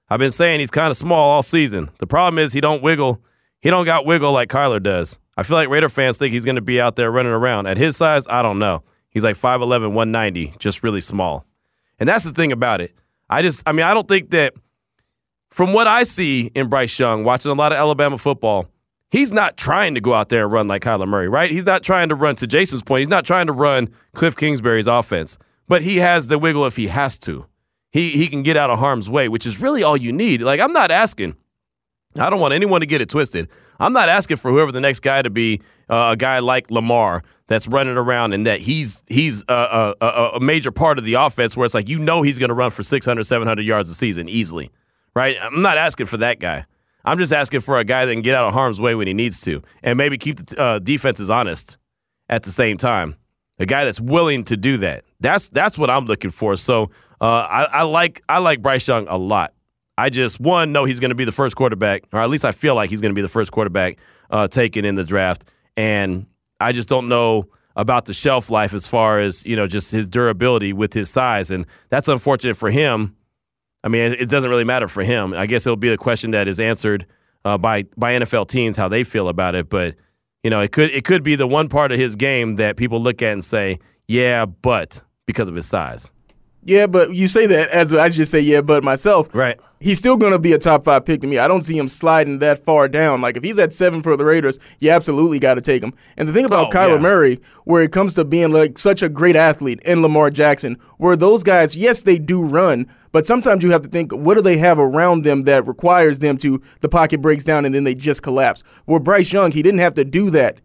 [0.09, 1.91] I've been saying he's kind of small all season.
[1.99, 3.23] The problem is he don't wiggle.
[3.61, 5.19] He don't got wiggle like Kyler does.
[5.37, 7.67] I feel like Raider fans think he's going to be out there running around.
[7.67, 8.83] At his size, I don't know.
[9.17, 11.47] He's like 5'11", 190, just really small.
[11.99, 12.93] And that's the thing about it.
[13.31, 14.53] I just, I mean, I don't think that
[15.51, 18.67] from what I see in Bryce Young, watching a lot of Alabama football,
[19.11, 21.51] he's not trying to go out there and run like Kyler Murray, right?
[21.51, 24.87] He's not trying to run, to Jason's point, he's not trying to run Cliff Kingsbury's
[24.87, 27.47] offense, but he has the wiggle if he has to.
[27.93, 30.43] He, he can get out of harm's way, which is really all you need.
[30.43, 31.37] Like, I'm not asking.
[32.19, 33.49] I don't want anyone to get it twisted.
[33.81, 37.23] I'm not asking for whoever the next guy to be uh, a guy like Lamar
[37.49, 41.57] that's running around and that he's he's a, a, a, major part of the offense
[41.57, 44.29] where it's like you know he's going to run for 600, 700 yards a season
[44.29, 44.71] easily,
[45.15, 45.37] right?
[45.41, 46.65] I'm not asking for that guy.
[47.05, 49.15] I'm just asking for a guy that can get out of harm's way when he
[49.15, 51.79] needs to and maybe keep the uh, defenses honest
[52.29, 53.17] at the same time.
[53.59, 55.05] A guy that's willing to do that.
[55.21, 56.57] That's that's what I'm looking for.
[56.57, 56.91] So
[57.21, 59.55] uh, I, I like I like Bryce Young a lot.
[59.97, 62.53] I just one know he's going to be the first quarterback, or at least I
[62.53, 63.97] feel like he's going to be the first quarterback
[64.31, 66.27] uh, taken in the draft, and
[66.61, 70.07] I just don't know about the shelf life as far as you know just his
[70.07, 73.17] durability with his size, and that's unfortunate for him.
[73.85, 75.33] I mean, it, doesn't really matter for him.
[75.33, 77.07] I guess it'll be a question that is answered
[77.45, 79.95] uh, by by NFL teams how they feel about it, but
[80.43, 83.01] you know, it could it could be the one part of his game that people
[83.01, 83.79] look at and say,
[84.09, 86.13] yeah, but because of his size,
[86.67, 89.33] Yeah, but you say that as I just say yeah, but myself.
[89.35, 89.59] right?
[89.79, 91.39] He's still going to be a top five pick to me.
[91.39, 93.21] I don't see him sliding that far down.
[93.21, 95.93] Like if he's at seven for the Raiders, you absolutely got to take him.
[96.17, 97.01] And the thing about Oh, Kyler yeah.
[97.03, 101.15] Murray, where it comes to being like such a great athlete, and Lamar Jackson, where
[101.15, 104.57] those guys, yes, they do run, but sometimes you have to think, what do they
[104.57, 108.23] have around them that requires them to the pocket breaks down and then they just
[108.23, 108.63] collapse?
[108.87, 110.59] Where Bryce Young, he didn't have to do that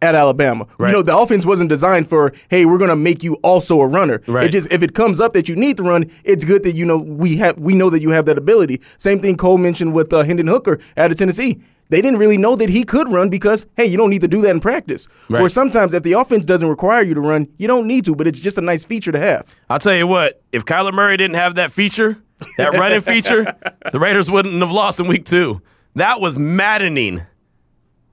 [0.00, 0.66] at Alabama.
[0.78, 0.88] Right.
[0.88, 4.22] You know, the offense wasn't designed for, hey, we're gonna make you also a runner.
[4.26, 4.44] Right.
[4.44, 6.86] It just if it comes up that you need to run, it's good that you
[6.86, 8.80] know we have we know that you have that ability.
[8.98, 11.60] Same thing Cole mentioned with uh, Hendon Hooker out of Tennessee.
[11.90, 14.42] they didn't really know that he could run because, hey, you don't need to do
[14.42, 15.08] that in practice.
[15.30, 15.40] Right.
[15.40, 18.26] Or sometimes if the offense doesn't require you to run, you don't need to, but
[18.26, 19.54] it's just a nice feature to have.
[19.70, 22.22] I'll tell you what, if Kyler Murray didn't have that feature,
[22.58, 23.56] that running feature,
[23.92, 25.62] the Raiders wouldn't have lost in week two.
[25.94, 27.22] That was maddening.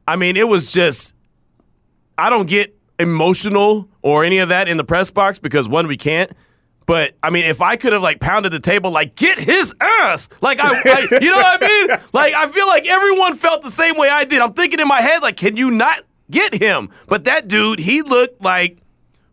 [0.08, 1.14] I mean, it was just,
[2.18, 5.98] I don't get emotional or any of that in the press box because one, we
[5.98, 6.32] can't.
[6.86, 10.30] But I mean, if I could have like pounded the table, like get his ass,
[10.42, 11.88] like I, I, you know what I mean?
[12.14, 14.42] Like I feel like everyone felt the same way I did.
[14.42, 16.90] I'm thinking in my head, like, can you not get him?
[17.08, 18.78] But that dude, he looked like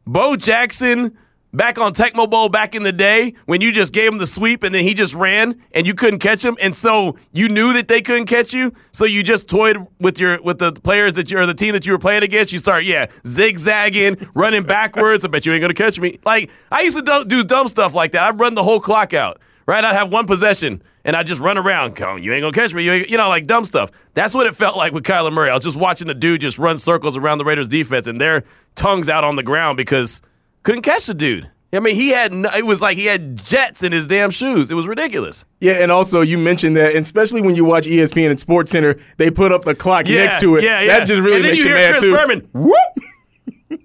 [0.07, 1.17] Bo Jackson
[1.53, 4.63] back on Tecmo Bowl back in the day when you just gave him the sweep
[4.63, 7.89] and then he just ran and you couldn't catch him, and so you knew that
[7.89, 11.39] they couldn't catch you, so you just toyed with your with the players that you
[11.39, 12.53] or the team that you were playing against.
[12.53, 15.25] You start yeah zigzagging, running backwards.
[15.25, 16.19] I bet you ain't gonna catch me.
[16.25, 18.23] Like I used to do, dumb stuff like that.
[18.23, 19.41] I'd run the whole clock out.
[19.65, 21.95] Right, I'd have one possession and I'd just run around.
[21.95, 22.85] Come, you ain't gonna catch me.
[22.85, 23.93] You, you know, like dumb stuff.
[24.15, 25.51] That's what it felt like with Kyler Murray.
[25.51, 28.43] I was just watching the dude just run circles around the Raiders defense and their
[28.75, 30.21] tongues out on the ground because
[30.63, 31.51] couldn't catch the dude.
[31.75, 34.71] I mean, he had no, it was like he had jets in his damn shoes.
[34.71, 35.47] It was ridiculous.
[35.61, 38.97] Yeah, and also you mentioned that, and especially when you watch ESPN and Sports Center,
[39.17, 40.65] they put up the clock Yeah, next to it.
[40.65, 40.99] Yeah, yeah.
[40.99, 42.15] That just really and then makes you you, hear mad Chris too.
[42.15, 42.77] Berman, whoop,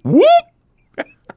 [0.03, 0.23] whoop,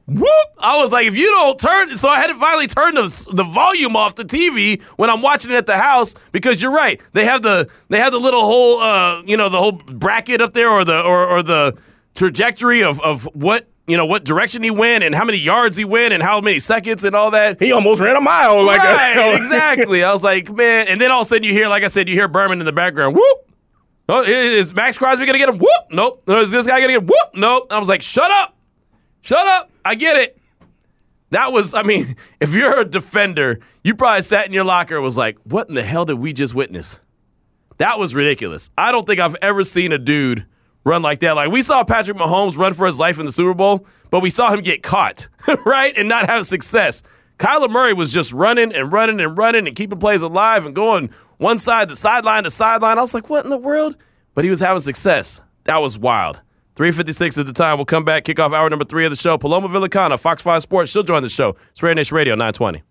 [0.07, 0.47] whoop.
[0.59, 3.45] I was like, if you don't turn, so I had to finally turn the the
[3.45, 6.99] volume off the TV when I'm watching it at the house because you're right.
[7.13, 10.51] They have the they have the little whole uh you know the whole bracket up
[10.51, 11.77] there or the or or the
[12.13, 13.67] trajectory of of what.
[13.87, 16.59] You know what direction he went and how many yards he went and how many
[16.59, 17.59] seconds and all that.
[17.59, 18.63] He almost ran a mile.
[18.63, 20.03] Like right, a, exactly.
[20.03, 22.07] I was like, man, and then all of a sudden you hear, like I said,
[22.07, 23.15] you hear Berman in the background.
[23.15, 23.51] Whoop.
[24.07, 25.57] Oh, is Maxx Crosby gonna get him?
[25.57, 25.83] Whoop.
[25.89, 26.23] Nope.
[26.27, 27.07] No, is this guy gonna get him?
[27.07, 27.35] Whoop.
[27.35, 27.71] Nope.
[27.71, 28.55] I was like, shut up.
[29.21, 29.71] Shut up.
[29.83, 30.37] I get it.
[31.31, 35.03] That was, I mean, if you're a defender, you probably sat in your locker and
[35.03, 36.99] was like, what in the hell did we just witness?
[37.77, 38.69] That was ridiculous.
[38.77, 40.45] I don't think I've ever seen a dude
[40.83, 41.33] run like that.
[41.33, 44.29] Like we saw Patrick Mahomes run for his life in the Super Bowl, but we
[44.29, 45.27] saw him get caught,
[45.65, 45.95] right?
[45.97, 47.03] And not have success.
[47.37, 51.09] Kyler Murray was just running and running and running and keeping plays alive and going
[51.37, 52.97] one side to sideline to sideline.
[52.97, 53.97] I was like, what in the world?
[54.35, 55.41] But he was having success.
[55.63, 56.41] That was wild.
[56.75, 57.77] 356 at the time.
[57.77, 59.37] We'll come back, kick off hour number three of the show.
[59.37, 60.91] Paloma Villacana, Fox 5 Sports.
[60.91, 61.55] She'll join the show.
[61.71, 62.83] It's Raider Nation Radio 920.